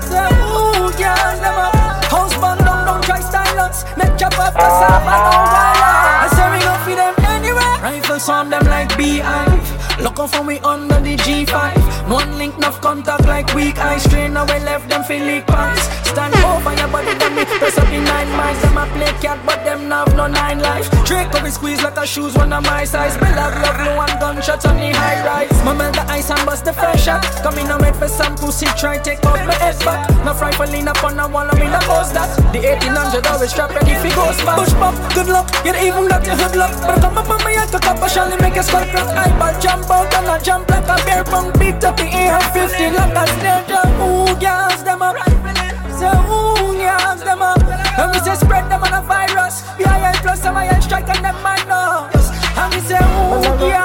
So 0.00 0.20
ooh, 0.24 0.90
gas 0.96 1.38
them 1.44 1.58
up. 1.60 1.74
House 2.08 2.34
band 2.40 2.60
down, 2.64 2.86
don't 2.86 3.04
try 3.04 3.20
silence. 3.20 3.84
Make 3.96 4.16
chop 4.16 4.38
off 4.38 4.54
the 4.54 4.68
sap 4.80 5.04
and 5.04 5.22
no 5.28 5.34
violence. 5.52 6.24
I 6.24 6.28
say 6.34 6.46
we 6.52 6.58
gon' 6.64 6.80
feed 6.86 6.98
them 6.98 7.14
anywhere. 7.30 7.76
Rifles 7.82 8.28
on 8.28 8.50
them 8.50 8.64
like 8.64 8.96
beehive. 8.96 10.00
Looking 10.00 10.28
for 10.28 10.42
me 10.42 10.58
under 10.60 11.00
the 11.00 11.16
G5. 11.16 11.85
One 12.08 12.38
link, 12.38 12.56
enough 12.56 12.80
contact 12.80 13.26
like 13.26 13.52
weak 13.54 13.78
eye. 13.78 13.98
Strain 13.98 14.36
away 14.36 14.60
left 14.60 14.88
them 14.88 15.02
feel 15.04 15.24
leak 15.24 15.46
pants. 15.46 15.82
Stand 16.08 16.34
over 16.36 16.74
your 16.74 16.88
body, 16.88 17.14
them 17.18 17.34
me 17.34 17.44
press 17.44 17.75
the 17.90 18.00
nine. 18.00 18.26
Them 18.46 18.78
a 18.78 18.86
play 18.94 19.12
cat, 19.20 19.38
but 19.44 19.64
them 19.64 19.90
have 19.90 20.14
no 20.16 20.26
nine 20.26 20.60
life. 20.60 20.88
Draco 21.04 21.42
we 21.42 21.50
squeeze 21.50 21.82
like 21.82 21.96
a 21.96 22.06
shoes, 22.06 22.34
one 22.34 22.52
of 22.52 22.62
my 22.64 22.84
size. 22.84 23.16
Bill 23.16 23.38
of 23.38 23.52
love, 23.60 23.76
blue 23.76 23.98
and 24.00 24.20
gunshots 24.20 24.64
on 24.64 24.76
the 24.76 24.90
high 24.92 25.20
rise. 25.26 25.52
Melt 25.64 25.94
the 25.94 26.04
ice 26.08 26.30
and 26.30 26.44
bust 26.46 26.64
the 26.64 26.72
fresh 26.72 27.04
shot. 27.04 27.22
Come 27.42 27.58
in 27.58 27.70
and 27.70 27.82
wait 27.82 27.96
for 27.96 28.08
some 28.08 28.34
pussy, 28.36 28.66
try 28.78 28.98
take 28.98 29.24
off 29.26 29.40
my 29.46 29.54
head 29.54 29.78
back. 29.84 30.08
No 30.24 30.32
rifle 30.34 30.66
lean 30.66 30.88
up 30.88 31.02
on 31.04 31.16
the 31.16 31.26
wall, 31.28 31.48
I'm 31.50 31.60
in 31.60 31.70
the 31.70 31.82
post 31.84 32.14
that. 32.14 32.30
The 32.52 32.60
1800 32.64 33.26
always 33.26 33.50
strap 33.50 33.70
ready 33.74 33.92
if 33.92 34.02
he 34.04 34.10
goes 34.14 34.38
back. 34.44 34.56
Push 34.56 34.72
pop, 34.74 34.94
good 35.14 35.28
luck, 35.28 35.50
you 35.64 35.74
even 35.74 36.08
got 36.08 36.24
your 36.24 36.36
hood 36.36 36.56
lock. 36.56 36.72
But 36.80 37.00
come 37.00 37.18
up 37.18 37.28
on 37.28 37.42
my 37.44 37.52
head, 37.52 37.68
cock 37.68 37.86
up 37.86 38.02
a 38.02 38.08
shall 38.08 38.30
make 38.40 38.56
a 38.56 38.62
skull 38.62 38.86
crack. 38.88 39.08
Eyeball 39.10 39.60
jump 39.60 39.90
out 39.90 40.12
and 40.14 40.26
I 40.26 40.38
jump 40.38 40.70
like 40.70 40.88
a 40.88 40.96
bear 41.04 41.24
punk. 41.24 41.58
Beat 41.58 41.82
up 41.84 41.96
the 41.96 42.08
air, 42.08 42.40
50 42.54 42.94
like 42.94 43.16
a 43.16 43.24
snare 43.36 43.64
drum. 43.68 43.90
Ooh, 44.00 44.32
gas 44.40 44.82
them 44.82 45.02
up. 45.02 45.16
So 45.96 46.08
ooh, 46.08 46.55
gas 46.86 47.22
them 47.22 47.42
up. 47.42 47.60
And 47.98 48.08
we 48.12 48.18
say 48.20 48.34
spread 48.34 48.70
them 48.70 48.82
on 48.86 48.94
a 48.94 49.02
virus. 49.02 49.62
BIL 49.78 50.16
plus 50.22 50.40
some 50.42 50.56
iron 50.56 50.80
strike 50.82 51.08
and 51.14 51.24
them 51.24 51.36
minus. 51.42 52.26
And 52.60 52.68
we 52.74 52.80
say 52.88 53.00
ooh, 53.02 53.42
gas 53.60 53.75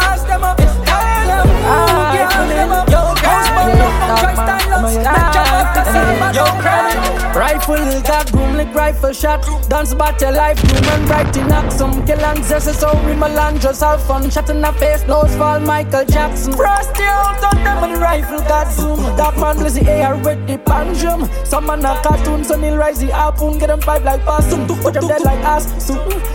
Rifle 7.36 8.02
got 8.02 8.30
room 8.34 8.58
like 8.58 8.74
rifle 8.76 9.14
shot. 9.14 9.42
Dance 9.70 9.94
battle 9.94 10.34
life, 10.34 10.60
human 10.60 11.06
right 11.08 11.38
in 11.38 11.72
some 11.72 12.06
Kill 12.06 12.20
and 12.20 12.44
zest, 12.44 12.80
so 12.80 12.94
we 13.06 13.14
melange 13.14 13.64
have 13.64 14.04
fun. 14.04 14.30
Shot 14.30 14.50
in 14.50 14.62
the 14.62 14.72
face, 14.74 15.08
nose 15.08 15.34
fall 15.36 15.60
Michael 15.60 16.06
Jackson. 16.06 16.54
Frosty 16.54 17.04
out 17.04 17.44
on 17.44 17.64
them 17.64 17.84
and 17.84 17.96
the 17.96 18.00
rifle 18.00 18.40
got 18.40 18.72
zoom. 18.72 19.00
That 19.16 19.38
man 19.38 19.58
bless 19.58 19.76
the 19.76 19.90
air 19.90 20.16
with 20.16 20.46
the 20.48 20.58
pandrum. 20.58 21.30
Some 21.48 21.68
man 21.68 21.86
a 21.86 22.02
cartoon, 22.04 22.44
so 22.44 22.60
he'll 22.60 22.76
rise 22.76 23.00
the 23.00 23.12
harpoon. 23.12 23.58
Get 23.60 23.68
them 23.68 23.82
five 23.82 24.04
like 24.04 24.26
possum. 24.26 24.68
Put 24.68 24.94
them 24.94 25.08
dead 25.08 25.24
like 25.24 25.40
ass. 25.40 25.90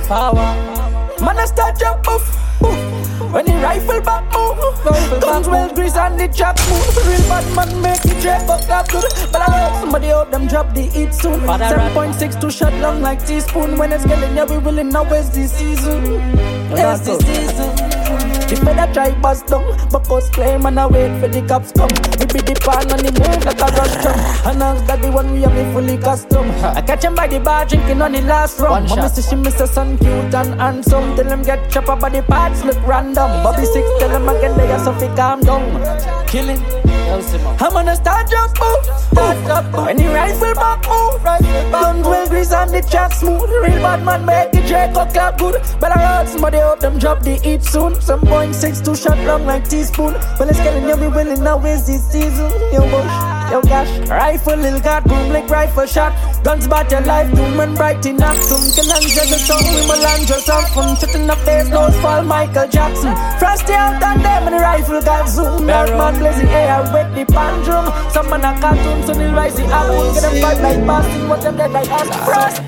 Power. 0.09 0.35
Man 1.21 1.39
I 1.39 1.45
start 1.45 1.79
jump 1.79 2.05
poof. 2.05 2.46
When 3.19 3.47
the 3.47 3.53
rifle 3.63 4.01
back 4.03 4.25
move, 4.33 5.21
guns 5.21 5.49
well 5.49 5.75
grease 5.75 5.97
and 5.97 6.21
the 6.21 6.29
jack 6.29 6.57
move. 6.69 6.97
Real 7.07 7.29
bad 7.29 7.57
man 7.57 7.81
make 7.81 8.05
it 8.05 8.21
drop 8.21 8.49
up 8.49 8.61
that 8.67 8.89
good. 8.91 9.11
But 9.33 9.49
I 9.49 9.71
heard 9.71 9.81
somebody 9.81 10.11
out 10.11 10.31
them 10.31 10.47
drop 10.47 10.75
the 10.75 10.83
heat 10.83 11.15
soon. 11.15 11.41
7.62 11.41 12.51
shot 12.51 12.75
long 12.75 13.01
like 13.01 13.25
teaspoon. 13.27 13.79
When 13.79 13.93
it's 13.93 14.05
getting 14.05 14.37
yeah, 14.37 14.45
we 14.45 14.59
willing 14.59 14.91
now 14.91 15.05
it's 15.15 15.31
the 15.31 15.49
season. 15.49 16.05
It's 16.73 17.01
the 17.07 17.19
season. 17.21 17.96
The 18.47 18.55
feather 18.65 18.93
try 18.93 19.11
bust 19.21 19.47
down, 19.49 19.65
but 19.91 20.07
cause 20.07 20.31
claim 20.31 20.67
and 20.67 20.79
I 20.79 20.87
wait 20.87 21.21
for 21.21 21.27
the 21.29 21.43
cops 21.43 21.73
come. 21.73 21.91
We 22.19 22.27
be 22.27 22.41
the 22.47 22.55
pan 22.63 22.87
on 22.93 23.03
the 23.03 23.11
move 23.11 23.45
like 23.45 23.59
a 23.59 23.69
rush 23.75 23.97
drum. 24.03 24.19
And 24.47 24.61
that 24.87 25.03
the 25.03 25.11
one 25.11 25.33
we 25.33 25.43
have 25.43 25.53
me 25.53 25.65
fully 25.73 25.99
custom. 25.99 26.51
I 26.63 26.81
catch 26.81 27.05
him 27.05 27.17
by 27.17 27.27
the 27.27 27.41
bar 27.41 27.65
drinking 27.67 28.01
on 28.03 28.13
the 28.13 28.23
last 28.23 28.61
rum. 28.61 28.87
Mommy 28.87 29.09
say 29.09 29.23
she 29.23 29.35
miss 29.35 29.59
her 29.59 29.67
son 29.67 29.99
cute 29.99 30.35
and 30.35 30.61
handsome. 30.61 31.17
Tell 31.17 31.27
him 31.27 31.43
get 31.43 31.71
chop 31.71 31.89
up 31.89 32.01
by 32.01 32.09
the 32.09 32.23
parts 32.23 32.63
look 32.65 32.79
random. 32.87 33.31
Bobby 33.43 33.65
six 33.65 33.89
tell 33.99 34.11
him 34.11 34.29
again 34.29 34.57
they 34.57 34.71
are 34.71 34.79
so 34.79 34.93
fi 34.93 35.09
calm 35.17 35.41
down. 35.41 35.67
Killing. 36.29 36.63
I'm 37.09 37.73
gonna 37.73 37.97
start 37.97 38.29
jump 38.31 38.59
move, 38.61 38.85
start 39.11 39.39
jump 39.47 39.73
move. 39.73 39.87
When 39.87 39.97
the 39.97 40.07
rifle 40.09 40.55
back 40.55 40.87
move, 40.87 41.25
rifle 41.25 41.71
back 41.71 41.97
move. 41.97 42.26
Grease 42.37 42.53
and 42.53 42.71
the 42.71 42.83
track 42.83 43.13
smooth. 43.13 43.49
Real 43.65 43.81
bad 43.83 44.05
man 44.05 44.25
make 44.27 44.53
the 44.53 44.61
Draco 44.69 45.07
clap 45.13 45.39
good. 45.39 45.57
But 45.81 45.97
I 45.97 46.01
heard 46.07 46.29
somebody 46.29 46.59
hope 46.59 46.81
them 46.81 46.99
drop 46.99 47.23
the 47.23 47.37
heat 47.37 47.63
soon. 47.63 48.01
Some 48.01 48.21
point 48.21 48.55
six 48.55 48.81
two 48.81 48.95
shot 48.95 49.19
long 49.21 49.47
like 49.47 49.69
teaspoon. 49.69 50.13
Well 50.39 50.49
it's 50.49 50.61
getting 50.61 50.85
be 51.01 51.09
willing 51.09 51.43
now 51.43 51.65
is 51.65 51.87
this 51.87 52.05
season. 52.13 52.51
Yo 52.73 52.83
bush, 52.93 53.36
yo 53.51 53.61
gosh. 53.63 53.91
Rifle 54.09 54.57
lil 54.57 54.81
got 54.81 55.05
boom 55.05 55.31
like 55.31 55.49
rifle 55.49 55.87
shot. 55.87 56.13
Guns 56.45 56.67
about 56.67 56.91
your 56.91 57.01
life, 57.03 57.33
doom 57.35 57.61
and 57.61 57.77
bright 57.77 58.05
in 58.07 58.23
action. 58.23 58.61
Can 58.75 58.91
answer 58.91 59.27
the 59.27 59.39
song 59.39 59.65
we 59.75 59.87
melange 59.87 60.29
yourself 60.31 60.73
from 60.73 60.97
shit 60.97 61.15
in 61.15 61.27
the 61.27 61.37
face, 61.45 61.69
nose 61.69 61.97
fall 62.01 62.23
Michael 62.23 62.69
Jackson. 62.69 63.15
Frosty 63.39 63.73
out 63.73 64.03
and 64.03 64.25
them 64.25 64.43
and 64.47 64.55
the 64.55 64.61
rifle 64.61 65.01
got 65.03 65.29
zoom. 65.29 65.67
Dark 65.67 65.91
man 65.91 66.19
blaze 66.19 66.37
the 66.37 66.49
air 66.51 66.83
with 66.93 67.11
the 67.15 67.25
pandrum. 67.33 67.87
Some 68.13 68.31
man 68.31 68.45
a 68.45 68.61
cartoon, 68.61 69.07
so 69.07 69.13
they 69.15 69.31
rise 69.31 69.57
the 69.57 69.65
apple. 69.67 70.15
Get 70.15 70.23
them 70.23 70.43
fight 70.43 70.61
like 70.61 70.87
Boston, 70.87 71.29
what 71.29 71.41
them 71.43 71.57
dead 71.57 71.73
like 71.73 71.91
us. 71.91 72.09
Frost. 72.25 72.63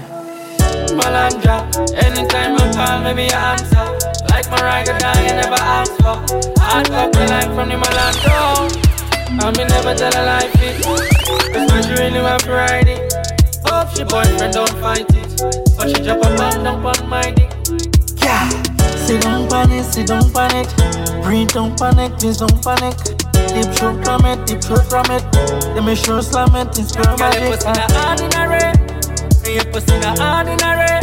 Malandra. 0.98 1.56
Anytime 1.94 2.52
you 2.54 2.72
call 2.74 3.00
me, 3.04 3.14
me 3.14 3.30
answer. 3.30 3.86
Like 4.30 4.50
my 4.50 4.58
ragga 4.58 4.98
guy, 4.98 5.20
you 5.22 5.34
never 5.34 5.60
ask 5.60 5.92
for. 5.96 6.16
Hard 6.60 6.86
copy 6.88 7.26
like 7.26 7.50
from 7.54 7.68
the 7.68 7.76
Malandro. 7.76 8.87
And 9.30 9.56
me 9.56 9.64
never 9.64 9.94
tell 9.94 10.12
a 10.12 10.22
lie 10.24 10.48
fit. 10.56 10.82
Cause 10.82 11.72
when 11.72 11.82
she 11.84 12.02
really 12.02 12.20
want 12.20 12.42
to 12.44 12.50
ride 12.50 12.88
it. 12.88 13.12
Hope 13.66 13.88
she 13.94 14.04
boyfriend 14.04 14.54
don't 14.54 14.76
fight 14.80 15.06
it. 15.10 15.28
But 15.76 15.88
she 15.88 16.02
drop 16.02 16.18
a 16.18 16.36
band 16.36 16.66
up 16.66 16.84
on 16.84 17.08
my 17.08 17.30
dick. 17.32 17.52
Yeah. 18.16 18.48
Sit 18.96 19.22
down 19.22 19.70
it, 19.70 19.84
sit 19.84 20.08
down 20.08 20.24
on 20.34 20.54
it. 20.56 21.22
Breathe, 21.22 21.48
don't 21.48 21.78
panic, 21.78 22.18
please 22.18 22.38
don't 22.38 22.62
panic. 22.62 22.96
Deep 23.52 23.72
throat 23.74 24.04
from 24.04 24.24
it, 24.24 24.46
deep 24.46 24.60
throat 24.60 24.84
from 24.88 25.06
it. 25.10 25.24
Let 25.74 25.84
me 25.84 25.94
show 25.94 26.20
slam 26.20 26.54
it, 26.56 26.78
it's 26.78 26.92
girl 26.94 27.16
magic. 27.18 27.60
Girl, 27.60 27.60
you 27.60 27.60
pussy 27.60 27.68
na 27.72 28.10
ordinary. 28.10 28.72
You 29.44 29.64
pussy 29.72 29.98
na 30.00 30.38
ordinary. 30.38 31.00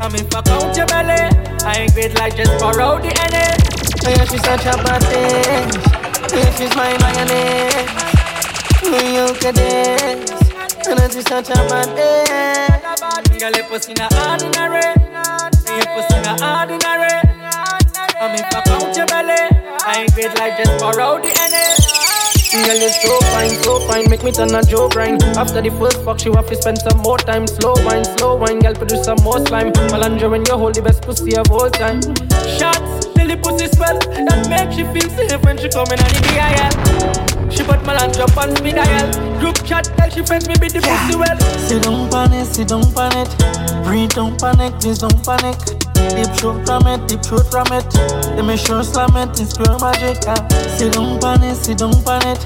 I 0.00 0.08
mean, 0.08 0.24
fuck 0.30 0.48
out 0.48 0.76
your 0.76 0.86
belly. 0.86 1.30
I 1.64 1.74
ain't 1.78 1.94
great 1.94 2.14
like 2.14 2.36
just 2.36 2.58
borrow 2.60 2.98
the 2.98 3.10
NA. 3.30 3.54
Oh 4.06 4.10
yeah, 4.10 4.24
she's 4.24 4.42
such 4.42 4.66
a 4.66 4.82
bad 4.82 5.02
thing. 5.04 6.09
Yeah, 6.32 6.50
she's 6.56 6.74
my. 6.76 6.90
Me 8.90 9.14
you 9.16 9.34
can 9.34 9.54
dance. 9.54 10.30
And 10.86 10.98
then 10.98 11.10
she's 11.10 11.26
such 11.26 11.50
a 11.50 11.54
bad 11.54 11.88
thing. 11.96 13.38
Girl, 13.38 13.52
you 13.52 13.64
pussy 13.64 13.94
na 13.94 14.08
ordinary. 14.30 14.94
You 15.76 15.86
pussy 15.94 16.18
na 16.22 16.60
ordinary. 16.60 17.14
I'm 18.20 18.32
mean, 18.32 18.44
fuck 18.50 18.66
out 18.68 18.96
your 18.96 19.06
belly. 19.06 19.42
I 19.86 20.02
ain't 20.02 20.14
great 20.14 20.34
like 20.38 20.56
just 20.56 20.78
borrow 20.80 21.18
the 21.20 21.28
NA. 21.28 21.79
Girl, 22.50 22.76
you're 22.76 22.90
so 22.90 23.16
fine, 23.30 23.50
so 23.62 23.78
fine, 23.86 24.10
make 24.10 24.24
me 24.24 24.32
turn 24.32 24.52
a 24.52 24.62
Joe 24.64 24.88
grind. 24.88 25.22
After 25.38 25.62
the 25.62 25.70
first 25.78 26.02
fuck, 26.02 26.18
she 26.18 26.30
have 26.30 26.48
to 26.48 26.56
spend 26.56 26.78
some 26.78 26.98
more 26.98 27.16
time. 27.16 27.46
Slow 27.46 27.74
wine, 27.86 28.04
slow 28.18 28.34
wine, 28.34 28.58
girl, 28.58 28.74
produce 28.74 29.04
some 29.04 29.22
more 29.22 29.38
slime. 29.46 29.70
Malandra 29.94 30.28
when 30.28 30.44
you 30.44 30.58
hold 30.58 30.74
the 30.74 30.82
best 30.82 31.02
pussy 31.02 31.36
of 31.36 31.48
all 31.52 31.70
time. 31.70 32.02
Shots, 32.58 33.06
till 33.14 33.28
the 33.30 33.38
pussy 33.40 33.68
swell. 33.70 33.94
That 34.26 34.50
makes 34.50 34.74
she 34.74 34.82
feel 34.82 35.08
safe 35.14 35.40
when 35.44 35.58
she 35.58 35.68
coming 35.68 36.02
on 36.02 36.10
the 36.10 36.20
DIL. 36.26 37.50
She 37.50 37.62
put 37.62 37.86
up 37.86 38.36
on 38.36 38.56
speed 38.56 38.74
dial. 38.74 39.38
Group 39.38 39.62
chat, 39.64 39.84
tell 39.96 40.10
she 40.10 40.26
friends 40.26 40.48
me 40.48 40.54
beat 40.60 40.72
the 40.72 40.82
pussy 40.82 41.14
well. 41.14 41.38
Sit 41.70 41.84
down 41.84 42.32
it, 42.34 42.46
sit 42.46 42.66
down 42.66 42.82
it. 43.14 43.30
Breathe, 43.86 44.10
don't 44.10 44.34
panic, 44.40 44.74
please 44.80 44.98
don't 44.98 45.22
panic. 45.24 45.79
Deep 46.16 46.30
throat 46.36 46.64
from 46.66 46.86
it, 46.86 47.06
deep 47.08 47.22
throat 47.22 47.46
from 47.50 47.66
it. 47.72 47.86
Let 48.36 48.44
me 48.44 48.56
show 48.56 48.82
slam 48.82 49.16
it, 49.16 49.40
it's 49.40 49.56
pure 49.56 49.78
magic. 49.78 50.24
Ah. 50.26 50.36
Sit 50.76 50.94
down 50.94 51.22
on 51.24 51.42
it, 51.42 51.56
sit 51.56 51.78
down 51.78 51.94
on 51.94 52.22
it. 52.26 52.40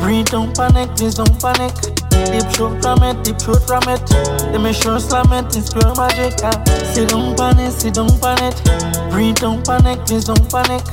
Breathe, 0.00 0.26
don't 0.26 0.54
panic, 0.56 0.94
please 0.96 1.14
don't 1.14 1.40
panic. 1.40 1.74
Deep 2.32 2.46
throat 2.52 2.82
from 2.82 3.02
it, 3.02 3.22
deep 3.24 3.38
throat 3.38 3.62
from 3.66 3.82
it. 3.88 4.02
Let 4.52 4.60
me 4.60 4.72
show 4.72 4.98
slam 4.98 5.32
it, 5.32 5.56
it's 5.56 5.72
pure 5.72 5.94
magic. 5.94 6.40
Ah. 6.42 6.52
Sit 6.92 7.10
down 7.10 7.38
on 7.40 7.58
it, 7.58 7.72
sit 7.72 7.94
down 7.94 8.10
on 8.10 8.38
it. 8.42 8.56
Breathe, 9.10 9.36
don't 9.36 9.64
panic, 9.64 10.04
please 10.06 10.24
don't 10.24 10.50
panic. 10.50 10.84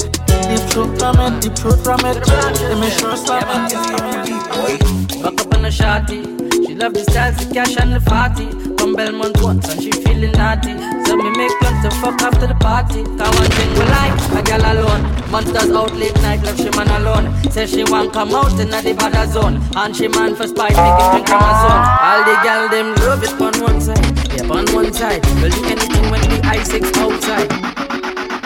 Deep 0.49 0.63
throat 0.69 0.97
from 0.99 1.19
it, 1.19 1.41
deep 1.41 1.56
throat 1.56 1.80
from 1.84 1.99
it. 2.06 2.17
Let 2.28 2.80
me 2.80 2.89
show 2.89 3.15
slam 3.15 3.43
it, 3.49 3.73
it's 3.73 3.88
pure 3.88 4.02
magic. 4.02 5.23
Back 5.23 5.41
up 5.41 5.54
on 5.56 5.62
the 5.63 5.69
shawty. 5.69 6.21
She 6.67 6.76
love 6.76 6.93
the 6.93 7.04
styles, 7.04 7.38
the 7.38 7.54
cash 7.54 7.76
and 7.78 7.93
the 7.93 8.02
party. 8.02 8.62
From 8.93 9.06
Belmont 9.06 9.41
once 9.41 9.73
and 9.73 9.82
she 9.82 9.89
feeling 9.89 10.32
naughty. 10.34 10.77
So 11.06 11.17
me 11.17 11.29
make 11.36 11.51
plans 11.60 11.82
to 11.82 11.89
fuck 11.99 12.21
after 12.21 12.45
the 12.45 12.53
party. 12.53 13.01
Cause 13.03 13.34
one 13.39 13.49
thing 13.49 13.69
we 13.73 13.86
like, 13.89 14.13
a 14.38 14.41
girl 14.45 14.62
alone. 14.62 15.01
Monsters 15.32 15.71
out 15.71 15.93
late 15.95 16.15
night, 16.21 16.43
left 16.43 16.60
she 16.60 16.69
man 16.77 16.88
alone. 17.01 17.34
Says 17.49 17.71
she 17.71 17.84
want 17.86 18.13
come 18.13 18.36
out 18.36 18.51
in 18.60 18.69
the 18.69 18.93
bad 18.93 19.29
zone. 19.29 19.60
And 19.75 19.95
she 19.95 20.08
man 20.10 20.36
for 20.36 20.45
spite, 20.45 20.77
make 20.77 21.01
him 21.01 21.10
drink 21.10 21.29
Amazon. 21.29 21.79
All 22.06 22.21
the 22.21 22.36
gal 22.45 22.69
them 22.69 22.93
love 23.01 23.23
it 23.23 23.34
on 23.41 23.63
one 23.63 23.82
side. 23.82 23.97
Yeah, 24.38 24.53
on 24.53 24.65
one 24.75 24.93
side. 24.93 25.25
Will 25.41 25.49
do 25.49 25.65
anything 25.65 26.12
when 26.12 26.21
the 26.29 26.38
I6 26.45 26.93
outside. 27.01 27.49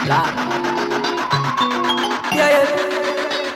Lord. 0.08 0.32
Yeah, 2.32 2.50
yeah. 2.56 2.68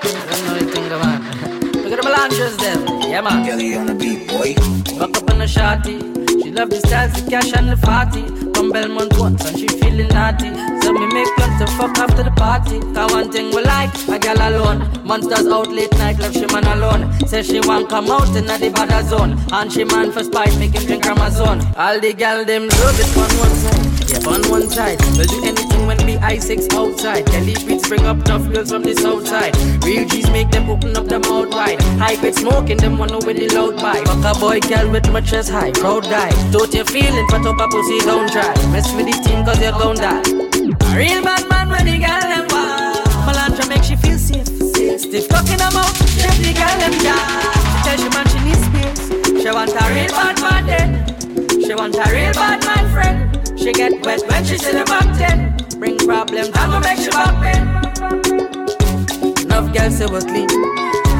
Don't 0.04 0.44
know 0.46 0.56
anything. 0.60 0.84
Look 1.84 1.94
at 1.94 2.02
the 2.02 2.04
melanges 2.04 2.58
them. 2.58 2.84
Yeah, 3.10 3.22
man. 3.22 3.46
Kelly 3.46 3.78
on 3.78 3.86
the 3.86 3.96
beat, 3.96 4.28
boy. 4.28 4.56
Back 5.00 5.16
up 5.16 5.32
on 5.32 5.40
the 5.40 5.46
shawty. 5.46 6.11
Love 6.52 6.70
the 6.70 6.80
styles, 6.80 7.14
the 7.14 7.30
cash 7.32 7.54
and 7.54 7.70
the 7.70 7.78
party. 7.78 8.24
From 8.54 8.72
Belmont 8.72 9.18
once 9.18 9.46
and 9.48 9.58
she 9.58 9.68
feeling 9.68 10.10
naughty. 10.10 10.50
So 10.82 10.92
me 10.92 11.08
make 11.08 11.28
plans 11.38 11.60
to 11.60 11.68
fuck 11.78 11.98
after 11.98 12.24
the 12.24 12.32
party. 12.32 12.80
Cause 12.94 13.12
one 13.14 13.32
thing 13.32 13.56
we 13.56 13.64
like, 13.64 13.94
a 14.10 14.20
girl 14.20 14.36
alone. 14.38 14.80
Monsters 15.06 15.48
out 15.48 15.70
late 15.70 15.92
night, 15.98 16.20
left 16.20 16.34
she 16.34 16.46
man 16.48 16.66
alone. 16.66 17.12
Say 17.26 17.44
she 17.44 17.62
want 17.62 17.90
come 17.90 18.12
out 18.12 18.36
in 18.36 18.46
the 18.46 18.72
bad 18.76 19.06
zone. 19.06 19.40
And 19.54 19.72
she 19.72 19.86
man 19.86 20.12
for 20.12 20.24
spite, 20.24 20.58
make 20.60 20.74
him 20.74 20.84
drink 20.84 21.06
Amazon. 21.06 21.62
All 21.78 22.00
the 22.00 22.14
gal 22.14 22.44
them 22.44 22.68
love 22.68 23.00
it 23.00 23.18
on 23.18 23.32
one 23.40 23.56
side. 23.56 23.91
Yeah, 24.12 24.28
on 24.28 24.44
one 24.52 24.70
side. 24.70 25.00
we'll 25.16 25.26
do 25.26 25.40
anything 25.44 25.88
when 25.88 25.96
the 25.98 26.18
I6 26.20 26.74
outside. 26.74 27.26
Kelly 27.28 27.56
beats 27.66 27.88
bring 27.88 28.06
up 28.06 28.22
tough 28.26 28.44
girls 28.52 28.72
from 28.72 28.84
the 28.84 28.94
south 28.94 29.26
side. 29.26 29.56
Real 29.86 30.06
G's 30.06 30.30
make 30.32 30.52
them 30.52 30.70
open 30.70 30.98
up 30.98 31.06
their 31.06 31.20
mouth 31.20 31.50
wide. 31.52 31.82
High 31.96 32.18
grade 32.18 32.36
smoking 32.36 32.78
them 32.78 32.98
one 32.98 33.14
with 33.26 33.38
the 33.38 33.48
loud 33.56 33.78
pipe. 33.78 34.06
Fuck 34.06 34.36
a 34.36 34.40
boy, 34.40 34.60
girl 34.60 34.92
with 34.92 35.10
my 35.12 35.22
chest 35.22 35.50
high. 35.50 35.72
Proud 35.72 36.04
guy. 36.04 36.30
Don't 36.52 36.74
you 36.74 36.84
feeling 36.84 37.26
for 37.28 37.40
top 37.40 37.60
a 37.60 37.68
pussy, 37.72 38.00
don't 38.00 38.30
try. 38.30 38.52
Mess 38.72 38.92
with 38.96 39.08
the 39.08 39.16
team 39.24 39.46
cause 39.46 39.62
you're 39.62 39.72
gon' 39.72 39.96
die. 39.96 40.20
A 40.20 40.98
real 40.98 41.24
bad 41.24 41.48
man 41.48 41.70
when 41.70 41.86
the 41.86 41.96
girl 41.96 42.20
them 42.20 42.48
wild. 42.52 43.08
Malandra 43.24 43.64
make 43.70 43.84
she 43.84 43.96
feel 43.96 44.20
safe. 44.20 44.48
Stiff 45.00 45.30
talking 45.30 45.56
them 45.56 45.72
out, 45.72 45.96
let 46.20 46.36
the 46.44 46.52
girl 46.52 46.76
them 46.84 46.96
die. 47.00 47.48
She 47.64 47.78
tell 47.88 47.98
she 47.98 48.10
man 48.12 48.28
she 48.28 48.40
needs 48.44 48.64
space. 48.68 49.42
She 49.42 49.50
want 49.56 49.72
a 49.72 49.84
real 49.96 50.12
bad 50.12 50.36
man 50.44 50.66
then. 50.68 51.62
She 51.64 51.74
want 51.74 51.96
a 51.96 52.06
real 52.12 52.34
bad 52.34 52.60
man 52.66 52.92
friend. 52.92 53.31
She 53.62 53.72
get 53.74 54.04
wet 54.04 54.22
when 54.28 54.44
she 54.44 54.58
see 54.58 54.72
the 54.72 54.84
mountain. 54.90 55.54
Bring 55.78 55.96
problems, 56.00 56.50
I'ma 56.56 56.80
make 56.80 56.98
she 56.98 57.12
bop 57.12 57.38
in. 57.46 57.62
Enough 59.46 59.70
girls 59.72 59.98
say 59.98 60.08
we're 60.10 60.22
clean. 60.22 60.50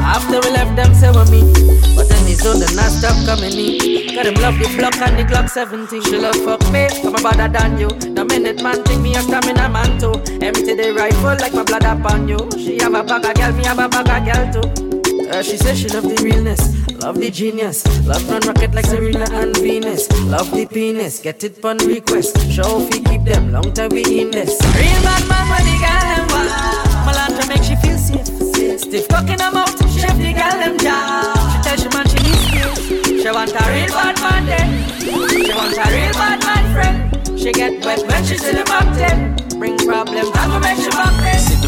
After 0.02 0.40
we 0.42 0.50
left 0.50 0.74
them 0.74 0.92
say 0.92 1.12
we're 1.14 1.24
mean. 1.30 1.46
But 1.94 2.08
then 2.10 2.26
it's 2.26 2.44
on 2.44 2.58
the 2.58 2.66
not 2.74 2.90
stop 2.90 3.14
coming 3.30 3.54
in. 3.54 4.14
Got 4.16 4.24
them 4.26 4.34
love 4.42 4.58
the 4.58 4.66
block 4.76 4.98
and 4.98 5.18
the 5.18 5.22
Glock 5.22 5.50
17. 5.50 6.02
She 6.02 6.18
love 6.18 6.34
fuck 6.42 6.60
me, 6.72 6.90
I'm 7.06 7.14
a 7.14 7.22
better 7.22 7.46
than 7.46 7.78
you. 7.78 7.88
The 7.88 8.24
minute 8.24 8.60
man 8.60 8.82
think 8.82 9.02
me 9.02 9.14
a 9.14 9.22
stamina 9.22 9.68
man 9.68 10.00
too. 10.00 10.18
Empty 10.42 10.74
the 10.74 10.94
rifle 10.98 11.38
like 11.38 11.54
my 11.54 11.62
blood 11.62 11.84
upon 11.84 12.26
you. 12.26 12.42
She 12.58 12.78
have 12.82 12.94
a 12.94 13.04
bag 13.04 13.24
of 13.24 13.34
girl, 13.36 13.52
me 13.52 13.64
have 13.70 13.78
a 13.78 13.88
bag 13.88 14.10
of 14.10 14.26
girl 14.26 14.62
too. 14.62 15.01
Uh, 15.32 15.42
she 15.42 15.56
says 15.56 15.80
she 15.80 15.88
love 15.88 16.04
the 16.04 16.22
realness, 16.22 16.60
love 17.02 17.16
the 17.16 17.30
genius, 17.30 17.86
love 18.06 18.28
run 18.28 18.42
rocket 18.42 18.74
like 18.74 18.84
Serena 18.84 19.24
and 19.32 19.56
Venus, 19.56 20.10
love 20.24 20.50
the 20.50 20.66
penis, 20.66 21.20
get 21.20 21.42
it 21.42 21.60
pon 21.62 21.78
request. 21.78 22.36
Show 22.52 22.80
we 22.92 23.00
keep 23.00 23.24
them 23.24 23.50
long 23.50 23.72
time 23.72 23.88
we 23.92 24.04
in 24.20 24.30
this. 24.30 24.60
Real 24.76 25.00
bad 25.00 25.24
man 25.26 25.48
when 25.48 25.64
the 25.64 25.76
girl 25.80 26.04
them 26.04 26.28
wild, 26.28 26.52
Malandra 27.08 27.48
make 27.48 27.64
she 27.64 27.76
feel 27.76 27.96
safe. 27.96 28.80
Stiff 28.80 29.08
cocking 29.08 29.38
them 29.38 29.56
out, 29.56 29.72
chef 29.96 30.16
the 30.20 30.36
girl 30.36 30.56
them 30.60 30.76
jam. 30.76 31.32
She 31.48 31.58
tell 31.64 31.76
she 31.80 31.88
man 31.96 32.06
she 32.12 32.18
needs 32.20 32.44
space. 32.44 33.22
She 33.22 33.30
want 33.32 33.56
a 33.56 33.62
real 33.72 33.88
bad 33.88 34.20
man 34.20 34.44
then. 34.44 34.68
She 35.00 35.52
want 35.56 35.78
a 35.80 35.86
real 35.96 36.12
bad 36.12 36.44
man 36.44 36.64
friend. 36.76 37.40
She 37.40 37.52
get 37.52 37.82
wet 37.86 38.04
when 38.06 38.22
she 38.26 38.36
see 38.36 38.52
the 38.52 38.66
mountain. 38.68 39.58
Bring 39.58 39.78
problems, 39.78 40.28
I'ma 40.34 40.58
make 40.58 40.76
she 40.76 40.90
back 40.90 41.16
then. 41.24 41.61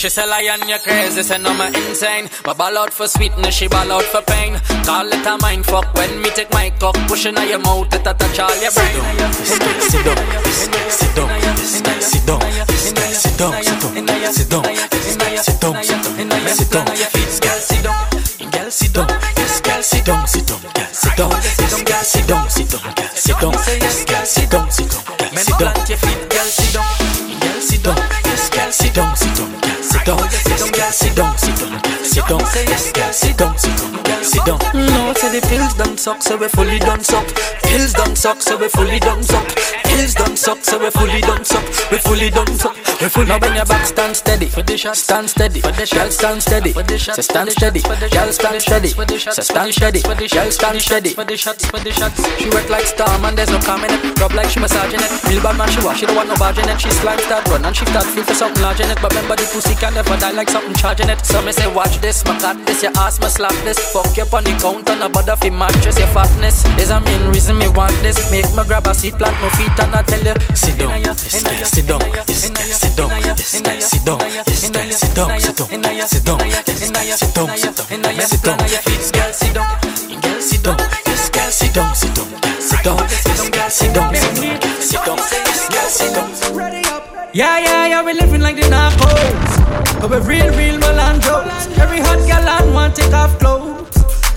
She 0.00 0.08
say 0.08 0.26
lion, 0.26 0.66
you 0.66 0.78
crazy, 0.78 1.22
say 1.22 1.36
no, 1.36 1.52
me 1.52 1.66
insane. 1.88 2.30
But 2.42 2.56
ball 2.56 2.78
out 2.78 2.90
for 2.92 3.06
sweetness, 3.06 3.54
she 3.54 3.68
ball 3.68 3.92
out 3.92 4.04
for 4.04 4.22
pain. 4.22 4.56
Call 4.84 5.06
it 5.06 5.26
a 5.26 5.36
mind 5.42 5.66
fuck 5.66 5.92
when 5.92 6.22
me 6.22 6.30
take 6.30 6.50
my 6.52 6.70
cock, 6.80 6.96
pushing 7.06 7.36
on 7.36 7.46
your 7.46 7.58
mouth, 7.58 7.92
it 7.92 8.04
touch 8.04 8.38
all 8.40 8.56
your 8.62 8.72
brain. 8.72 8.96
This 9.36 9.58
guy 9.58 9.78
sit 9.80 10.04
down, 10.04 10.16
this 10.42 10.68
guy 10.68 10.88
sit 10.88 11.16
down, 11.16 11.28
this 11.56 11.80
guy 11.82 12.00
sit 12.00 12.26
down, 12.26 12.40
this 12.66 12.92
guy 12.92 13.12
sit 13.12 13.36
down, 13.36 13.62
sit 13.62 13.76
down, 13.76 14.32
sit 14.32 14.48
down, 14.48 14.62
this 14.88 15.16
guy 15.16 15.36
sit 15.36 15.60
down, 15.60 15.84
sit 15.84 16.00
down, 16.00 16.48
sit 16.48 16.70
down, 16.72 16.86
this 16.96 17.40
guy 17.40 17.58
sit 17.60 17.84
down, 17.84 18.00
girl 18.50 18.70
sit 18.70 18.92
down, 18.94 19.08
this 19.36 19.60
girl 19.60 19.82
sit 19.82 20.04
down, 20.06 20.26
sit 20.26 20.46
down, 20.48 20.60
girl 20.72 20.88
sit 20.96 21.16
down, 21.16 21.30
this 21.30 21.82
girl 21.84 22.00
sit 22.00 22.26
down, 22.26 22.48
sit 22.48 22.70
down, 22.72 22.80
girl 22.96 23.12
sit 23.12 23.36
down, 23.36 23.52
this 23.52 24.04
girl 24.08 24.24
sit 24.24 24.48
down, 24.48 24.70
sit 24.70 24.88
down, 24.88 25.04
girl 25.20 25.36
sit 25.36 25.58
down, 25.60 25.76
your 25.86 25.98
feet, 25.98 26.30
girl, 26.30 26.48
sit 26.48 26.72
down. 26.72 26.89
Down, 30.04 30.16
girl 30.16 30.90
sit 30.92 31.14
down, 31.16 31.32
this 31.32 31.58
girl 32.18 32.18
sit 32.18 32.26
down, 32.28 32.40
sit 32.48 32.64
down, 32.66 32.74
girl 32.94 33.12
sit 33.12 33.36
down, 33.36 33.52
this 33.54 34.44
girl 34.44 34.64
sit 34.82 34.99
pills 35.70 35.88
done 35.88 35.98
suck, 35.98 36.22
so 36.22 36.36
we 36.36 36.48
fully 36.48 36.78
done 36.78 37.02
suck. 37.02 37.26
Pills 37.62 37.92
done 37.92 38.16
suck, 38.16 38.40
so 38.40 38.56
we 38.56 38.68
fully 38.68 38.98
done 38.98 39.22
suck. 39.22 39.46
Pills 39.84 40.14
done 40.14 40.36
suck, 40.36 40.58
so 40.64 40.78
we 40.78 40.90
fully 40.90 41.20
done 41.20 41.44
suck. 41.44 41.64
We 41.90 41.98
fully 41.98 42.30
done 42.30 42.54
suck. 42.54 42.76
We 43.00 43.08
fully 43.08 43.28
now 43.28 43.38
when 43.38 43.54
your 43.54 43.64
back 43.64 43.86
stand 43.86 44.16
steady, 44.16 44.48
stand 44.48 45.30
steady, 45.30 45.60
girl 45.60 46.10
stand 46.10 46.42
steady, 46.42 46.72
say 46.72 47.22
stand 47.22 47.50
steady, 47.50 47.80
girl 47.80 48.32
stand 48.32 48.60
steady, 48.60 48.88
say 48.88 49.42
stand 49.42 49.72
steady, 49.72 50.00
girl 50.02 50.50
stand 50.50 50.80
steady. 50.82 51.10
She 51.10 52.48
work 52.50 52.68
like 52.68 52.86
star 52.86 53.18
man, 53.20 53.36
there's 53.36 53.50
no 53.50 53.58
calm 53.60 53.84
in 53.84 53.90
it. 53.90 54.20
Rub 54.20 54.32
like 54.32 54.50
she 54.50 54.60
massaging 54.60 55.00
it. 55.00 55.10
Feel 55.24 55.42
bad 55.42 55.56
man, 55.56 55.70
she 55.70 55.80
wash, 55.84 56.00
she 56.00 56.06
don't 56.06 56.16
want 56.16 56.28
no 56.28 56.36
barge 56.36 56.58
in 56.58 56.68
it. 56.68 56.80
She 56.80 56.90
slime 56.90 57.18
start 57.20 57.48
run 57.48 57.64
and 57.64 57.74
she 57.76 57.86
start 57.86 58.06
feel 58.06 58.24
for 58.24 58.34
something 58.34 58.62
large 58.62 58.80
in 58.80 58.90
it. 58.90 58.98
But 59.00 59.14
remember 59.14 59.36
the 59.36 59.48
pussy 59.52 59.74
can 59.74 59.94
never 59.94 60.16
die 60.16 60.32
like 60.32 60.50
something 60.50 60.74
charging 60.74 61.08
it. 61.08 61.24
So 61.24 61.40
me 61.42 61.52
say 61.52 61.72
watch 61.72 61.98
this, 62.00 62.24
my 62.24 62.38
got 62.38 62.56
this, 62.66 62.82
your 62.82 62.92
ass, 62.98 63.20
my 63.20 63.28
slap 63.28 63.54
this. 63.64 63.78
Fuck 63.92 64.16
you 64.16 64.24
on 64.32 64.44
the 64.44 64.52
counter, 64.60 64.96
no 64.96 65.08
bother 65.08 65.36
fi 65.36 65.48
mattress, 65.60 65.98
your 65.98 66.08
fatness. 66.08 66.64
Is 66.80 66.88
a 66.90 66.98
main 67.00 67.28
reason 67.28 67.58
me 67.58 67.68
want 67.68 67.92
this. 68.00 68.16
Make 68.32 68.48
me 68.56 68.64
grab 68.64 68.86
a 68.86 68.94
seat, 68.94 69.14
plant 69.20 69.36
my 69.44 69.48
feet 69.60 69.76
and 69.76 69.94
I 69.94 70.02
tell 70.02 70.24
you. 70.24 70.34
Sit 70.56 70.80
down, 70.80 70.96
sit 71.14 71.44
down, 71.44 71.60
sit 71.68 71.86
down, 71.86 72.00
sit 72.24 72.56
down, 72.56 72.64
sit 72.80 72.96
down, 72.96 73.20
sit 73.44 73.64
down, 73.64 73.80
sit 73.80 74.04
down, 74.04 74.18
this 74.24 74.64
guy 76.90 77.04
sit 77.12 77.34
down, 77.36 77.48
sit 77.56 77.76
down, 77.76 78.00
sit 78.16 78.42
down, 78.42 78.56
this 78.56 79.10
girl 79.10 79.32
sit 79.32 79.52
down, 79.52 79.70
girl 80.24 80.40
sit 80.40 80.62
down, 80.62 80.88
this 81.04 81.30
girl 81.30 81.50
sit 81.52 81.74
down, 81.74 81.94
sit 81.94 82.14
down, 82.14 82.38
sit 82.60 82.82
down, 82.82 82.96
this 83.08 83.50
girl 83.50 83.70
sit 83.70 83.92
down, 83.92 84.14
sit 84.14 84.14
down, 84.14 84.14
sit 84.80 85.04
down, 85.04 85.18
this 85.20 85.68
girl 85.68 85.88
sit 85.88 86.14
down. 86.14 86.90
Yeah, 87.32 87.58
yeah, 87.60 87.86
yeah, 87.86 88.02
we 88.02 88.14
living 88.14 88.40
like 88.40 88.56
the 88.56 88.62
narcos. 88.62 90.00
Cause 90.00 90.10
we 90.10 90.16
real, 90.26 90.50
real 90.56 90.80
Malandros. 90.80 91.78
Every 91.78 92.00
hot 92.00 92.26
gal 92.26 92.48
on 92.48 92.74
want 92.74 92.96
take 92.96 93.12
off 93.12 93.38
clothes. 93.38 93.89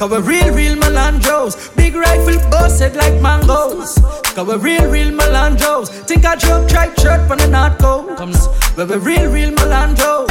Cause 0.04 0.12
we 0.22 0.36
real, 0.36 0.54
real 0.54 0.76
Malandros. 0.76 1.74
Big 1.78 1.96
rifle 1.96 2.36
busted 2.52 2.94
like 2.98 3.22
mangoes. 3.22 3.96
Cause 4.36 4.46
we 4.46 4.56
real, 4.56 4.92
real 4.92 5.12
Malandros. 5.14 5.88
Think 5.88 6.26
I 6.26 6.36
drop 6.36 6.68
tripe 6.68 7.00
shirt 7.00 7.26
from 7.26 7.38
the 7.38 7.48
narco. 7.48 8.14
Come 8.18 8.32
now. 8.32 8.54
But 8.76 8.90
we 8.90 8.98
real, 8.98 9.32
real 9.32 9.52
Malandros. 9.52 10.28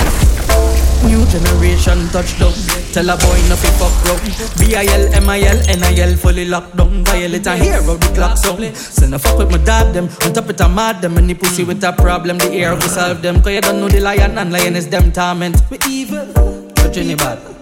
New 1.09 1.25
generation 1.25 2.07
touchdown. 2.13 2.53
Tell 2.93 3.09
a 3.09 3.17
boy 3.17 3.41
no 3.49 3.57
fi 3.57 3.73
fuck 3.81 3.97
round. 4.05 4.21
B-I-L, 4.61 5.15
M-I-L, 5.15 5.59
N-I-L 5.67 6.17
fully 6.17 6.45
locked 6.45 6.77
down. 6.77 7.03
Violate 7.07 7.47
a 7.47 7.57
hero, 7.57 7.97
the 7.97 8.13
clock 8.15 8.37
sound. 8.37 8.77
Send 8.77 9.15
a 9.15 9.19
fuck 9.19 9.39
with 9.39 9.51
my 9.51 9.57
dog 9.57 9.95
them. 9.95 10.11
On 10.27 10.35
top 10.35 10.51
it 10.51 10.61
a 10.61 10.69
mad 10.69 11.01
them. 11.01 11.17
And 11.17 11.31
the 11.31 11.35
pussy 11.35 11.65
with 11.65 11.83
a 11.83 11.95
problem, 11.95 12.37
the 12.37 12.53
air 12.53 12.75
will 12.75 12.83
solve 12.83 13.23
them. 13.23 13.43
Cause 13.43 13.53
you 13.53 13.63
don't 13.63 13.81
know 13.81 13.89
the 13.89 14.01
lion 14.01 14.37
and 14.37 14.53
lion 14.53 14.77
is 14.77 14.91
them 14.91 15.11
torment. 15.13 15.63
We 15.71 15.79
evil, 15.89 16.27
but 16.75 16.95
you 16.95 17.17
bad. 17.17 17.62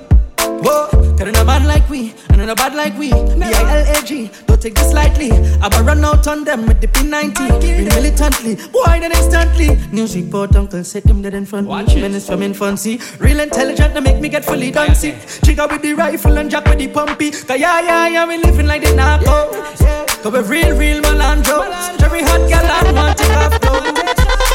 Whoa, 0.63 0.89
cause 0.91 1.29
in 1.29 1.37
a 1.37 1.45
man 1.45 1.65
like 1.65 1.89
we, 1.89 2.15
and 2.31 2.41
in 2.41 2.49
a 2.49 2.55
bad 2.55 2.75
like 2.75 2.97
we. 2.99 3.11
B-I-L-A-G, 3.11 4.31
don't 4.47 4.61
take 4.61 4.75
this 4.75 4.93
lightly. 4.93 5.33
I'ma 5.33 5.79
run 5.81 6.05
out 6.05 6.27
on 6.27 6.45
them 6.45 6.67
with 6.67 6.81
the 6.81 6.89
P90. 6.89 7.63
Real 7.63 7.85
militantly, 7.85 8.57
boy, 8.71 9.01
then 9.01 9.13
instantly. 9.13 9.77
News 9.91 10.15
report, 10.17 10.55
uncle 10.57 10.85
said 10.85 11.05
him 11.05 11.23
dead 11.23 11.35
in 11.35 11.47
front. 11.47 11.67
Watch 11.67 11.95
Menace 11.95 12.27
from 12.27 12.43
infancy. 12.43 13.01
Real 13.19 13.41
intelligent, 13.41 13.95
to 13.95 14.01
make 14.01 14.21
me 14.21 14.29
get 14.29 14.45
fully 14.45 14.71
dancy. 14.71 15.15
Chica 15.45 15.67
with 15.71 15.83
the 15.83 15.95
rifle 15.95 16.37
and 16.37 16.51
jack 16.51 16.67
with 16.67 16.79
the 16.79 16.89
pumpy. 16.89 17.31
Cause 17.47 17.59
yeah, 17.59 17.81
yeah, 17.81 18.09
yeah, 18.09 18.27
we 18.27 18.37
living 18.37 18.67
like 18.67 18.83
the 18.83 18.95
narco. 18.95 19.51
Cause 20.23 20.33
we 20.33 20.41
real, 20.41 20.77
real 20.77 21.01
Malandros. 21.03 22.03
Every 22.03 22.23
hot 22.23 22.43
girl 22.51 22.67
I 22.79 22.93
want 22.93 23.17
to 23.19 23.25
have. 23.25 23.61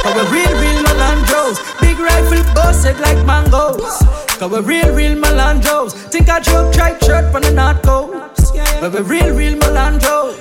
Cause 0.04 0.32
we 0.32 0.38
real, 0.38 0.54
real 0.62 0.85
busted 2.86 3.02
like 3.02 3.26
mangoes. 3.26 3.98
Cause 4.38 4.52
we 4.52 4.60
real, 4.60 4.94
real 4.94 5.16
Malandros. 5.16 5.94
Think 6.12 6.30
I 6.30 6.40
joke, 6.40 6.74
tripe 6.74 7.02
shirt 7.04 7.32
from 7.32 7.42
the 7.44 7.52
North 7.52 7.82
Coast. 7.82 8.54
But 8.80 8.94
we're 8.94 9.04
real, 9.04 9.36
real 9.36 9.58
Malandros. 9.58 10.35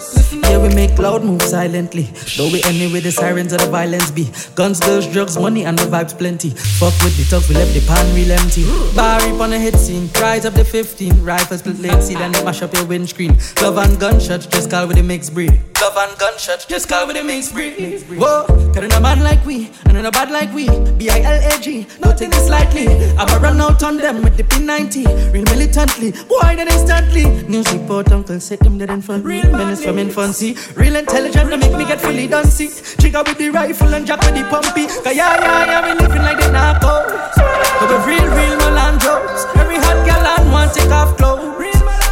Yeah, 0.50 0.58
we 0.58 0.68
make 0.74 0.98
loud 0.98 1.24
moves 1.24 1.50
silently. 1.50 2.04
Though 2.36 2.50
we 2.50 2.62
end 2.62 2.76
it 2.76 2.92
with 2.92 3.04
the 3.04 3.10
sirens 3.10 3.52
of 3.52 3.60
the 3.60 3.66
violence 3.66 4.10
be. 4.10 4.30
Guns, 4.54 4.78
girls, 4.80 5.06
drugs, 5.06 5.36
money, 5.38 5.64
and 5.64 5.78
the 5.78 5.84
vibes 5.84 6.16
plenty. 6.16 6.50
Fuck 6.50 6.94
with 7.02 7.16
the 7.16 7.24
talk, 7.28 7.48
we 7.48 7.54
left 7.54 7.74
the 7.74 7.80
pan 7.86 8.14
real 8.14 8.32
empty. 8.32 8.64
Barry 8.94 9.30
on 9.40 9.50
the 9.50 9.58
hit 9.58 9.76
scene, 9.76 10.08
rise 10.20 10.44
up 10.44 10.54
the 10.54 10.64
15. 10.64 11.24
Rifles 11.24 11.60
split 11.60 11.78
lane, 11.80 12.00
see 12.02 12.14
then 12.14 12.32
they 12.32 12.44
mash 12.44 12.62
up 12.62 12.72
your 12.74 12.84
windscreen. 12.84 13.36
Glove 13.56 13.78
and 13.78 13.98
gunshots, 13.98 14.46
just 14.46 14.70
call 14.70 14.86
with 14.86 14.96
the 14.96 15.02
mixed 15.02 15.34
breed. 15.34 15.60
Glove 15.74 15.96
and 15.96 16.18
gunshots, 16.18 16.66
just 16.66 16.88
call 16.88 17.06
with 17.06 17.16
the 17.16 17.24
mixed 17.24 17.52
breed. 17.52 18.02
Whoa, 18.18 18.46
in 18.76 18.92
a 18.92 19.00
man 19.00 19.20
like 19.20 19.44
we, 19.44 19.70
and 19.86 19.96
in 19.96 20.06
a 20.06 20.10
bad 20.10 20.30
like 20.30 20.52
we. 20.52 20.68
B-I-L-A-G, 20.98 21.86
don't 22.00 22.18
take 22.18 22.30
this 22.30 22.48
lightly. 22.48 22.88
I'ma 23.16 23.36
run 23.36 23.60
out 23.60 23.82
on 23.82 23.96
them 23.96 24.22
with 24.22 24.36
the 24.36 24.44
P90. 24.44 25.32
Real 25.32 25.44
militantly, 25.44 26.12
boy, 26.12 26.54
then 26.56 26.68
instantly. 26.68 27.24
News 27.48 27.72
report, 27.72 28.12
uncle 28.12 28.38
said 28.40 28.60
him 28.62 28.78
dead 28.78 28.90
in 28.90 29.00
front. 29.00 29.24
Real 29.24 29.50
menace 29.50 29.82
from 29.82 29.98
infancy. 30.34 30.74
Real 30.74 30.96
intelligent, 30.96 31.50
to 31.50 31.56
make 31.56 31.72
me 31.76 31.84
get 31.84 32.00
fully 32.00 32.26
dancy. 32.26 32.68
Chica 33.00 33.22
with 33.26 33.38
the 33.38 33.50
rifle 33.50 33.94
and 33.94 34.06
jack 34.06 34.20
with 34.20 34.34
the 34.34 34.42
pumpy. 34.50 34.86
Cause 34.86 35.16
yeah, 35.16 35.38
yeah, 35.40 35.64
yeah, 35.64 35.94
we 35.94 36.00
living 36.00 36.22
like 36.22 36.38
the 36.38 36.50
narcos. 36.50 37.34
Cause 37.78 38.06
we 38.06 38.14
real, 38.14 38.26
real 38.34 38.56
Malandros. 38.58 39.46
Every 39.56 39.76
hot 39.76 40.06
gal 40.06 40.26
on 40.26 40.52
want 40.52 40.74
take 40.74 40.90
off 40.90 41.16
clothes. 41.16 41.42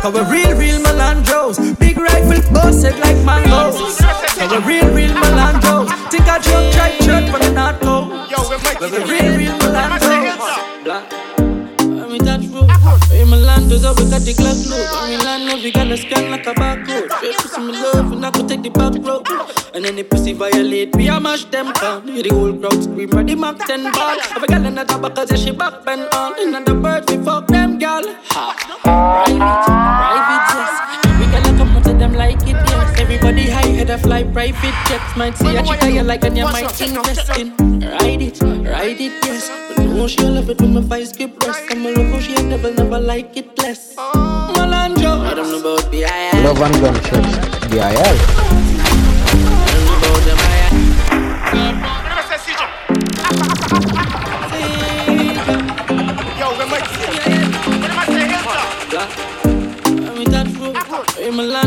Cause 0.02 0.14
we 0.14 0.20
real, 0.30 0.56
real 0.56 0.80
Malandros. 0.80 1.78
Big 1.78 1.98
rifle 1.98 2.42
busted 2.52 2.98
like 3.00 3.18
mangoes. 3.24 3.98
Cause 3.98 4.50
we 4.50 4.58
real, 4.66 4.88
real 4.94 5.14
Malandros. 5.14 5.88
Think 6.10 6.28
I 6.28 6.38
joke, 6.38 6.72
try 6.72 6.90
shirt 7.02 7.30
for 7.30 7.38
the 7.38 7.52
North 7.52 7.80
Coast. 7.80 8.78
Cause 8.78 8.90
we 8.92 8.98
real, 8.98 9.36
real 9.36 9.58
Malandros. 9.58 10.84
Black. 10.84 11.12
I'm 12.12 12.20
in 12.20 12.24
that 12.24 12.40
road. 12.52 12.68
In 13.12 13.28
Melandos, 13.28 13.84
we 13.96 14.10
got 14.10 14.20
the 14.20 14.32
Glock 14.34 14.68
load. 14.68 14.86
I'm 14.92 15.12
in 15.12 15.20
Lando, 15.24 15.62
we 15.62 15.72
got 15.72 15.90
a 15.90 15.96
scan 15.96 16.30
like 16.30 16.46
a 16.46 16.52
barcode. 16.52 16.71
Straight 17.32 17.50
pussy 17.50 17.60
me 17.62 17.72
love, 17.72 18.12
and 18.12 18.26
I 18.26 18.30
could 18.30 18.48
take 18.48 18.62
the 18.62 18.70
back 18.70 18.94
road. 19.04 19.26
And 19.74 19.84
then 19.84 19.96
the 19.96 20.02
pussy 20.02 20.32
violate, 20.32 20.94
we 20.96 21.08
a 21.08 21.18
mash 21.18 21.44
them 21.46 21.72
down. 21.72 22.06
Hear 22.06 22.22
the 22.22 22.30
whole 22.30 22.52
crowd 22.52 22.82
scream, 22.82 23.10
ready 23.10 23.34
Mac 23.34 23.58
10 23.58 23.92
ball. 23.92 24.20
Have 24.20 24.42
a 24.42 24.46
gal 24.46 24.66
in 24.66 24.74
the 24.74 24.84
top, 24.84 25.14
cause 25.14 25.30
yeah, 25.30 25.36
she 25.36 25.50
back 25.50 25.84
bend 25.84 26.08
on. 26.14 26.32
And 26.38 26.66
the 26.66 26.74
bird, 26.74 27.08
we 27.08 27.16
fuck 27.24 27.46
them 27.46 27.78
gal. 27.78 28.02
Ha. 28.04 28.44
Private, 28.82 29.64
private, 29.64 30.46
yes. 30.52 31.18
We 31.18 31.26
gotta 31.32 31.56
come 31.56 31.82
to 31.82 31.92
them 31.94 32.12
like 32.12 32.42
it, 32.42 32.60
yes. 32.68 33.00
Everybody 33.00 33.48
high 33.48 33.66
head 33.66 33.90
a 33.90 33.98
fly 33.98 34.24
private 34.24 34.74
jets. 34.88 35.16
Might 35.16 35.36
see 35.36 35.56
a 35.56 35.62
chica 35.62 35.90
you 35.90 36.02
like 36.02 36.24
and 36.24 36.36
you 36.36 36.44
might 36.44 36.80
invest 36.80 37.38
in. 37.38 37.56
Ride 37.80 38.22
it, 38.22 38.40
ride 38.42 39.00
it, 39.00 39.24
yes. 39.24 39.48
But 39.68 39.86
no, 39.86 40.06
she 40.06 40.22
love 40.22 40.50
it 40.50 40.60
when 40.60 40.74
my 40.74 40.80
vice 40.80 41.12
get 41.12 41.38
breast. 41.38 41.62
I'm 41.70 41.86
a 41.86 41.90
love 41.90 42.22
she 42.22 42.34
never, 42.42 42.72
never 42.74 42.98
like 42.98 43.36
it 43.36 43.58
less. 43.58 43.94
Don't 43.96 44.70
know 44.70 45.01
about 45.62 45.90
the 45.92 46.02
IL. 46.02 46.42
Love 46.42 46.60
and 46.60 46.74
gunshots. 46.80 47.66
B-I-L. 47.68 48.51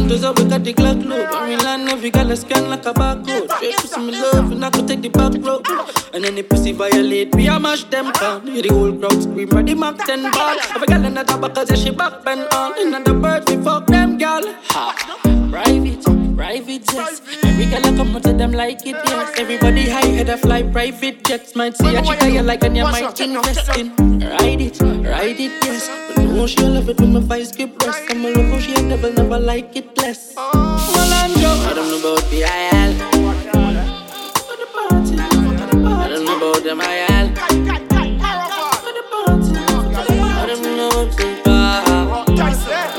I 0.08 0.58
we 0.60 0.74
got 0.74 1.00
the. 1.00 1.28
I'm 1.34 1.52
in 1.52 1.60
Lando, 1.60 1.96
we 1.98 2.12
got 2.12 2.30
a 2.30 2.38
scan 2.38 2.70
like 2.70 2.86
a 2.86 2.94
barcode. 2.94 3.52
Straight 3.58 3.76
pussy 3.76 4.00
me 4.00 4.12
love, 4.12 4.52
and 4.52 4.64
I 4.64 4.70
could 4.70 4.88
take 4.88 5.02
the 5.02 5.10
back 5.10 5.34
road. 5.44 5.66
And 6.14 6.24
then 6.24 6.36
the 6.36 6.44
pussy 6.44 6.74
violate, 6.74 7.34
we 7.34 7.48
a 7.48 7.60
mash 7.60 7.86
them 7.86 8.12
down. 8.12 8.46
Hear 8.46 8.62
the 8.62 8.70
whole 8.70 8.94
crowd 8.94 9.24
scream, 9.24 9.50
ready 9.50 9.74
Mac 9.74 9.98
10 9.98 10.32
ball. 10.32 10.58
A 10.82 10.86
gal 10.86 11.06
in 11.06 11.16
the 11.16 11.24
top, 11.24 11.42
cause 11.56 11.72
yeah, 11.72 11.76
she 11.76 11.90
back 11.90 12.24
bend 12.24 12.48
on. 12.54 12.94
And 12.94 13.06
the 13.06 13.14
birds, 13.16 13.52
we 13.52 13.62
fuck 13.64 13.88
them 13.88 14.18
gal. 14.18 14.44
Ha. 14.70 15.50
Private, 15.50 16.15
private 16.36 16.86
jets. 16.86 17.22
Every 17.44 17.66
gal 17.66 17.86
I 17.86 17.96
come 17.96 18.22
to 18.22 18.34
them 18.34 18.52
like 18.52 18.86
it, 18.86 18.96
yes. 18.96 19.34
Everybody 19.38 19.90
high 19.90 20.06
head 20.08 20.30
a 20.30 20.38
fly 20.38 20.64
private 20.64 21.24
jets. 21.24 21.56
Might 21.56 21.78
see 21.78 21.96
a 21.96 22.02
chica 22.02 22.30
you 22.30 22.42
like 22.42 22.64
and 22.64 22.76
you 22.78 22.84
might 22.84 23.20
invest 23.20 23.78
in. 23.78 23.92
Ride 24.20 24.62
it, 24.62 24.82
ride 24.82 25.40
it, 25.40 25.52
yes. 25.64 25.90
But 26.16 26.24
no, 26.26 26.48
she'll 26.48 26.70
love 26.70 26.90
it 26.90 27.00
when 27.00 27.14
my 27.14 27.20
vice 27.22 27.52
get 27.52 27.78
breast. 27.80 28.04
I'm 28.10 28.26
a 28.26 28.30
love 28.30 28.46
how 28.46 28.60
she 28.60 28.74
never, 28.82 29.12
never 29.12 29.40
like 29.40 29.76
it 29.76 29.98
less. 29.98 30.36
Malandro, 30.36 31.52
I 31.66 31.74
don't 31.74 31.90
know 31.90 32.00
about 32.00 32.30
the 32.30 32.42
IL. 32.44 32.92
I 35.88 36.08
don't 36.10 36.26
know 36.26 36.38
about 36.38 36.64
them 36.64 36.82
IL. 36.82 37.28
I 40.38 40.46
don't 40.48 40.62
know 40.64 40.90
about 40.90 41.18
them 41.18 41.44
bar. 41.44 42.26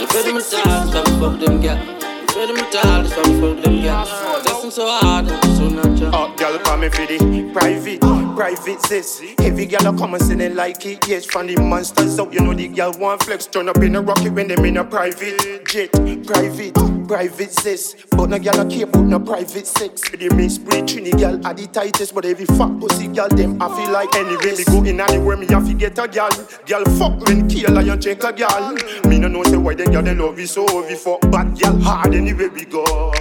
You 0.01 0.07
feel 0.07 0.22
them 0.25 0.35
talk, 0.35 0.88
stop 0.88 1.07
fuck 1.20 1.40
them 1.40 1.61
girl. 1.61 2.06
Feel 2.37 2.49
them 2.49 2.70
talk, 2.70 3.07
stop 3.07 3.25
fuck 3.25 3.64
them 3.64 3.81
girl. 3.81 4.42
Listen 4.44 4.70
so 4.70 4.87
hard, 4.87 5.27
so 5.27 5.70
natural. 5.70 6.11
Oh, 6.14 6.35
girl, 6.37 6.59
call 6.59 6.77
me 6.77 6.90
for 6.90 7.07
the 7.07 7.51
private, 7.55 8.01
private 8.37 8.83
sis. 8.83 9.22
Every 9.38 9.64
girl 9.64 9.87
a 9.87 9.96
come 9.96 10.12
and 10.12 10.22
say 10.22 10.35
they 10.35 10.51
like 10.51 10.85
it. 10.85 11.09
Yes, 11.09 11.25
from 11.25 11.46
the 11.46 11.57
monsters 11.57 12.20
out, 12.20 12.35
you 12.35 12.40
know 12.40 12.53
the 12.53 12.68
girl 12.68 12.92
want 12.99 13.22
flex. 13.22 13.46
Turn 13.46 13.70
up 13.70 13.79
in 13.79 13.96
a 13.96 14.03
rocket 14.03 14.35
when 14.35 14.49
them 14.49 14.66
in 14.66 14.77
a 14.77 14.85
private 14.85 15.64
jet. 15.64 15.90
Private, 15.92 16.75
private 17.07 17.53
sis. 17.53 17.97
But 18.11 18.31
no 18.31 18.38
girl 18.38 18.61
a 18.61 18.69
care 18.69 18.85
about 18.85 19.05
no 19.05 19.21
private 19.21 19.66
sex. 19.66 20.11
The 20.11 20.29
mix 20.35 20.59
breed 20.59 20.85
Trini 20.85 21.16
girl 21.19 21.45
are 21.47 21.55
the 21.55 21.66
tightest, 21.66 22.14
but 22.14 22.25
every 22.25 22.47
fat 22.47 22.79
pussy 22.81 23.09
girl 23.09 23.29
them 23.29 23.61
I 23.61 23.69
feel 23.77 23.90
like 23.92 24.14
anyway. 24.14 24.57
Me 24.57 24.64
go 24.64 24.83
in 24.85 25.01
anywhere 25.01 25.37
me 25.37 25.47
have 25.47 25.66
to 25.66 25.75
get 25.75 25.99
a 25.99 26.09
girl. 26.09 26.31
Girl 26.66 26.85
fuck 26.99 27.21
when 27.27 27.49
kill 27.49 27.77
and 27.79 27.87
you 27.87 27.97
check 27.97 28.25
a 28.25 28.33
girl. 28.33 28.77
Me 29.09 29.19
no 29.19 29.29
know 29.29 29.42
say 29.45 29.57
why 29.57 29.75
them 29.75 29.92
girl 29.92 30.03
they 30.03 30.14
love 30.14 30.38
you 30.38 30.47
so 30.47 30.64
we 30.87 30.95
fuck 30.95 31.21
bad 31.31 31.59
girl 31.59 31.79
hard 31.81 32.14
anywhere 32.14 32.51
we 32.51 32.64
go. 32.64 33.12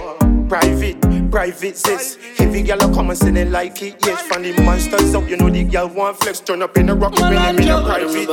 Private, 0.48 1.00
private 1.30 1.76
sis. 1.76 2.18
Every 2.38 2.62
girl 2.62 2.80
a 2.80 2.94
come 2.94 3.10
and 3.10 3.18
say 3.18 3.30
they 3.30 3.44
like 3.44 3.82
it. 3.82 3.96
Yes, 4.06 4.22
from 4.22 4.42
the 4.42 4.52
monsters 4.62 5.14
out, 5.14 5.28
you 5.28 5.36
know 5.36 5.50
the 5.50 5.64
girl 5.64 5.88
want 5.88 6.18
flex. 6.18 6.40
Turn 6.40 6.62
up 6.62 6.76
in 6.76 6.88
a 6.88 6.94
rocket 6.94 7.22
when 7.22 7.34
them 7.34 7.58
in 7.58 7.68
a 7.68 7.82
private. 7.82 8.26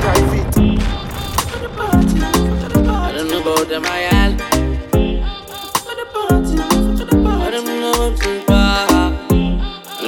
Private. 0.00 0.56
I 2.88 3.12
don't 3.12 3.28
know 3.28 3.40
about 3.40 3.68
them 3.68 3.84
IL. 3.84 4.55
I 4.55 4.55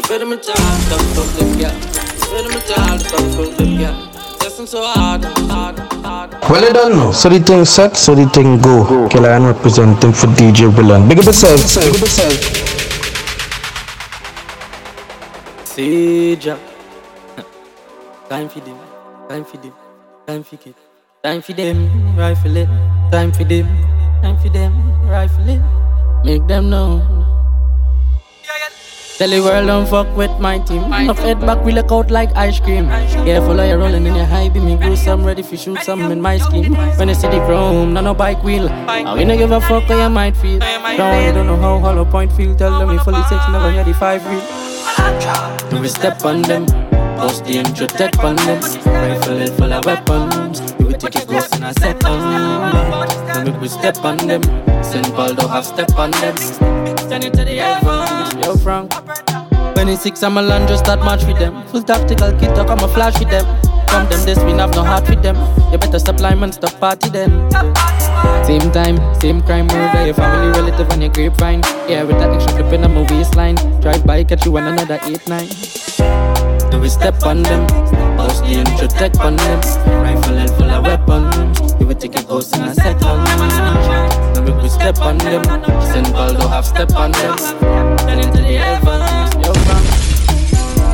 stop 0.09 1.05
fuck 1.12 1.29
them 1.37 1.53
girl. 3.77 3.92
Listen 4.40 4.64
so 4.66 4.81
hard, 4.83 5.23
hard, 5.25 5.79
hard. 6.03 6.33
Well, 6.49 6.64
you 6.64 6.73
don't 6.73 6.97
know. 6.97 7.12
So 7.12 7.29
the 7.29 7.38
thing 7.40 7.64
set, 7.66 7.94
so 7.97 8.14
the 8.14 8.27
thing 8.31 8.59
go. 8.61 9.07
And 9.12 9.47
representing 9.47 10.12
for 10.12 10.27
DJ 10.29 10.71
Villain. 10.73 11.09
Big 11.09 11.18
up 11.18 11.27
yourself. 11.27 11.61
Big 11.75 11.94
up 11.94 12.01
yourself. 12.01 12.33
Sage. 15.64 16.49
Time 18.31 18.49
for 18.49 18.61
them, 18.61 18.79
time 19.29 19.44
for 19.44 19.57
them, 19.59 19.73
time 20.27 20.42
for 20.42 20.55
it. 20.57 20.75
Time 21.23 21.42
for 21.42 21.53
them, 21.53 22.16
rifle 22.16 22.57
it. 22.57 22.68
Time 23.11 23.33
for 23.33 23.44
them, 23.44 23.66
time 24.23 24.38
for 24.38 24.49
them, 24.51 24.73
rifle 25.09 25.49
it. 25.49 25.61
Make 26.25 26.47
them 26.47 26.71
know. 26.71 27.28
Tell 29.18 29.31
the 29.31 29.40
world 29.40 29.66
don't 29.66 29.85
fuck 29.88 30.16
with 30.16 30.31
my 30.38 30.61
team. 30.61 30.85
Enough 30.92 31.18
head 31.18 31.40
back, 31.40 31.64
we 31.64 31.72
look 31.72 31.90
out 31.90 32.09
like 32.09 32.31
ice 32.37 32.61
cream. 32.61 32.87
Careful, 33.26 33.57
you 33.66 33.74
rolling 33.74 34.07
in 34.07 34.14
your 34.14 34.24
high 34.24 34.48
beam. 34.48 34.66
Me 34.66 34.76
goose, 34.76 35.09
I'm 35.09 35.24
ready 35.24 35.42
for 35.42 35.57
shoot 35.57 35.81
something 35.83 36.12
in 36.12 36.20
my 36.20 36.38
skin. 36.38 36.72
When 36.72 37.09
you 37.09 37.16
see 37.16 37.26
the 37.26 37.44
chrome, 37.44 37.94
no 37.94 38.00
no 38.00 38.14
bike 38.14 38.44
wheel. 38.44 38.68
I 38.68 39.14
we 39.14 39.24
no 39.24 39.37
give 39.37 39.50
a 39.50 39.61
fuck 39.61 39.83
how 39.90 40.04
you 40.04 40.09
might 40.09 40.37
feel. 40.37 40.61
Don't 40.61 41.24
you 41.24 41.33
don't 41.33 41.48
know 41.48 41.57
how 41.57 41.81
hollow 41.81 42.04
point 42.04 42.31
feel. 42.31 42.54
Tell 42.54 42.78
them 42.78 42.90
we 42.90 42.98
fully 42.98 43.20
six, 43.24 43.42
never 43.50 43.72
hear 43.72 43.83
the 43.83 43.92
five 43.92 44.24
real. 44.24 45.68
Do 45.68 45.81
we 45.81 45.88
step 45.88 46.24
on 46.24 46.42
them? 46.42 46.66
Post 47.18 47.44
the 47.44 47.59
intro 47.59 47.88
tech 47.88 48.16
on 48.20 48.37
them. 48.37 48.62
Rifle 48.87 49.42
it 49.42 49.50
full 49.50 49.72
of 49.72 49.85
weapons. 49.85 50.67
Oh, 51.01 51.05
we 51.05 51.11
take 51.11 51.23
it 51.23 51.29
close 51.29 51.57
in 51.57 51.63
a 51.63 51.73
second. 51.75 52.03
Then 52.03 53.53
we 53.53 53.59
will 53.61 53.69
step 53.69 53.99
on 54.05 54.17
them. 54.17 54.43
Send 54.83 55.07
Paul 55.15 55.35
don't 55.35 55.49
have 55.49 55.65
step 55.65 55.97
on 55.97 56.11
them. 56.11 56.35
Turn 57.09 57.23
it 57.23 57.35
to 57.35 57.45
the 57.45 57.57
heavens. 57.57 58.35
Yo, 58.45 58.57
Frank. 58.57 58.93
26, 59.75 60.23
I'm 60.25 60.39
a 60.39 60.43
land 60.43 60.67
just 60.67 60.85
that 60.87 60.99
match 60.99 61.25
with 61.25 61.39
them. 61.39 61.63
Full 61.69 61.83
tactical 61.83 62.33
kit, 62.33 62.55
talk, 62.57 62.69
I'm 62.71 62.83
a 62.83 62.89
flash 62.89 63.17
with 63.21 63.31
them. 63.31 63.45
From 63.89 64.09
them, 64.09 64.25
this 64.27 64.39
we 64.43 64.51
have 64.53 64.75
no 64.75 64.83
heart 64.83 65.09
with 65.09 65.23
them. 65.23 65.37
You 65.71 65.79
better 65.79 66.01
stop 66.01 66.19
lying 66.21 66.43
and 66.43 66.53
stop 66.53 66.79
party 66.81 67.11
then. 67.11 67.31
Same 68.45 68.73
time, 68.73 68.99
same 69.21 69.41
crime, 69.43 69.69
murder 69.69 70.05
your 70.05 70.15
family 70.15 70.51
relative 70.59 70.91
on 70.91 71.01
your 71.01 71.13
grapevine. 71.13 71.63
Yeah, 71.89 72.03
with 72.03 72.19
that 72.19 72.35
extra 72.35 72.55
clip 72.55 72.73
in 72.73 72.81
my 72.81 73.07
waistline. 73.13 73.55
Drive 73.81 74.05
by, 74.05 74.25
catch 74.25 74.45
you 74.45 74.57
on 74.57 74.65
another 74.67 74.99
8-9. 74.99 76.71
Do 76.73 76.81
we 76.81 76.89
step 76.89 77.23
on 77.23 77.43
them? 77.45 77.67
Post 78.17 78.43
the 78.43 78.55
intro 78.55 78.89
tech 78.89 79.17
on 79.21 79.37
them. 79.37 79.61
Rifle 80.03 80.38
and 80.38 80.38
weapons. 80.88 81.74
We 81.85 81.94
take 81.94 82.16
a 82.18 82.22
ghost 82.24 82.57
in 82.57 82.62
a 82.62 82.74
second. 82.74 83.20
Then 84.35 84.44
we 84.44 84.53
will 84.53 84.68
step 84.68 84.98
on 85.01 85.18
them. 85.18 85.44
Send 85.92 86.12
Baldo 86.12 86.48
have 86.48 86.64
step 86.64 86.94
on 86.94 87.12
them. 87.12 87.37
Then 88.07 88.20
into 88.24 88.40
the 88.48 88.57
heavens. 88.64 89.35
Yo, 89.44 89.53
fam. 89.68 89.85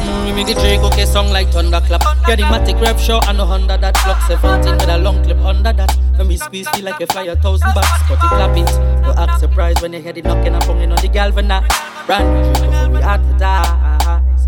Mm, 0.02 0.46
the 0.46 0.54
Drake 0.54 0.80
okay 0.88 1.06
song 1.06 1.30
like 1.30 1.48
thunderclap. 1.50 2.02
Yeah, 2.28 2.36
the 2.36 2.42
matic 2.42 2.80
rev 2.80 3.00
show 3.00 3.20
and 3.28 3.38
no 3.38 3.46
Honda 3.46 3.78
that 3.78 3.94
block 4.04 4.20
17 4.26 4.74
with 4.78 4.88
a 4.88 4.98
long 4.98 5.22
clip 5.22 5.38
under 5.38 5.72
that. 5.72 5.90
When 6.16 6.28
we 6.28 6.36
squeeze 6.36 6.68
feel 6.70 6.84
like 6.84 7.00
a 7.00 7.06
a 7.30 7.36
thousand 7.36 7.72
bucks. 7.74 8.02
Cut 8.08 8.18
it 8.24 8.30
clap 8.34 8.56
it. 8.56 8.70
No 9.02 9.14
act 9.16 9.40
surprised 9.40 9.80
when 9.82 9.92
you 9.92 10.00
hear 10.00 10.12
it 10.16 10.24
knocking 10.24 10.54
up 10.54 10.68
on 10.68 10.92
on 10.92 11.00
the 11.02 11.08
galvanite. 11.08 11.70
Brand 12.06 12.28
new 12.34 12.52
Drake 12.54 12.92
we 12.92 13.00
advertise. 13.02 14.46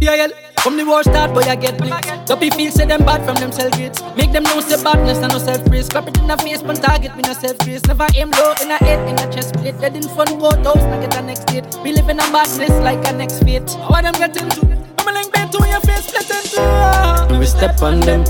Yeah. 0.00 0.43
From 0.64 0.78
the 0.78 0.86
war 0.86 1.02
start, 1.02 1.34
boy, 1.34 1.42
I 1.42 1.56
get 1.56 1.76
blitz. 1.76 2.08
Dopey 2.24 2.48
feel 2.48 2.72
say 2.72 2.86
them 2.86 3.04
bad 3.04 3.22
from 3.26 3.34
them 3.36 3.52
self 3.52 3.70
grades. 3.72 4.02
Make 4.16 4.32
them 4.32 4.44
know 4.44 4.60
say 4.60 4.82
badness 4.82 5.18
and 5.18 5.30
no 5.30 5.38
self 5.38 5.62
praise. 5.66 5.90
Clap 5.90 6.08
it 6.08 6.16
in 6.16 6.26
the 6.26 6.38
face, 6.38 6.62
but 6.62 6.76
target 6.76 7.14
me 7.14 7.22
no 7.22 7.34
self 7.34 7.58
grace. 7.58 7.84
Never 7.84 8.06
aim 8.16 8.30
low 8.30 8.54
in 8.62 8.70
a 8.70 8.78
head, 8.78 9.06
in 9.06 9.14
a 9.20 9.30
chest 9.30 9.52
plate. 9.56 9.78
Dead 9.78 9.94
in 9.94 10.08
front, 10.16 10.30
go 10.40 10.48
toast, 10.62 10.88
now 10.88 10.98
get 11.02 11.14
a 11.18 11.20
next 11.20 11.44
date. 11.48 11.66
We 11.84 11.92
live 11.92 12.08
in 12.08 12.16
a 12.18 12.24
badness 12.32 12.70
like 12.80 13.06
a 13.06 13.12
next 13.12 13.44
fate. 13.44 13.68
What 13.92 14.08
them 14.08 14.14
getting 14.14 14.48
to? 14.48 14.62
I'm 15.00 15.08
a 15.08 15.12
link 15.12 15.34
bed 15.34 15.52
to 15.52 15.58
your 15.68 15.80
face, 15.80 16.08
split 16.08 16.30
into. 16.32 17.28
Do 17.28 17.38
we 17.38 17.44
step 17.44 17.82
on 17.82 18.00
them? 18.00 18.24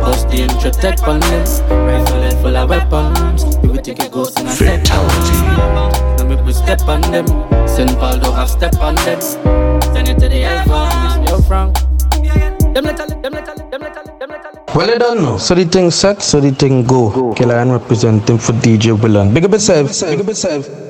Post 0.00 0.28
the 0.28 0.42
intro 0.46 0.70
tech 0.70 1.02
on 1.08 1.18
them. 1.18 1.42
Rifle 1.66 2.22
head 2.22 2.40
full 2.40 2.56
of 2.56 2.70
weapons. 2.70 3.56
We 3.64 3.68
will 3.68 3.82
take 3.82 3.98
a 3.98 4.08
ghost 4.08 4.38
in 4.38 4.46
a 4.46 4.50
Fatality. 4.50 6.09
We 6.50 6.54
step 6.54 6.82
on 6.88 7.00
them. 7.12 7.26
Send 7.68 7.90
Paul 8.00 8.18
don't 8.18 8.34
have 8.34 8.50
step 8.50 8.74
on 8.78 8.96
them. 8.96 9.20
Send 9.20 10.08
it 10.08 10.18
to 10.18 10.28
the 10.28 10.40
heavens. 10.40 11.30
Yo, 11.30 11.40
Frank. 11.42 11.76
Them 12.74 12.86
little, 12.86 13.06
them 13.06 13.34
little, 13.34 13.54
them 13.70 13.82
little. 13.82 14.64
Well, 14.74 14.90
I 14.90 14.98
don't 14.98 15.22
know. 15.22 15.38
So 15.38 15.54
the 15.54 15.64
thing 15.64 15.92
set, 15.92 16.20
so 16.22 16.40
the 16.40 16.50
thing 16.50 16.82
go. 16.82 17.32
And 17.38 17.70
representing 17.70 18.38
for 18.38 18.50
DJ 18.54 18.98
Villain. 18.98 19.32
Big 19.32 19.44
up 19.44 19.52
yourself. 19.52 20.00
Big 20.00 20.18
up 20.22 20.26
yourself. 20.26 20.89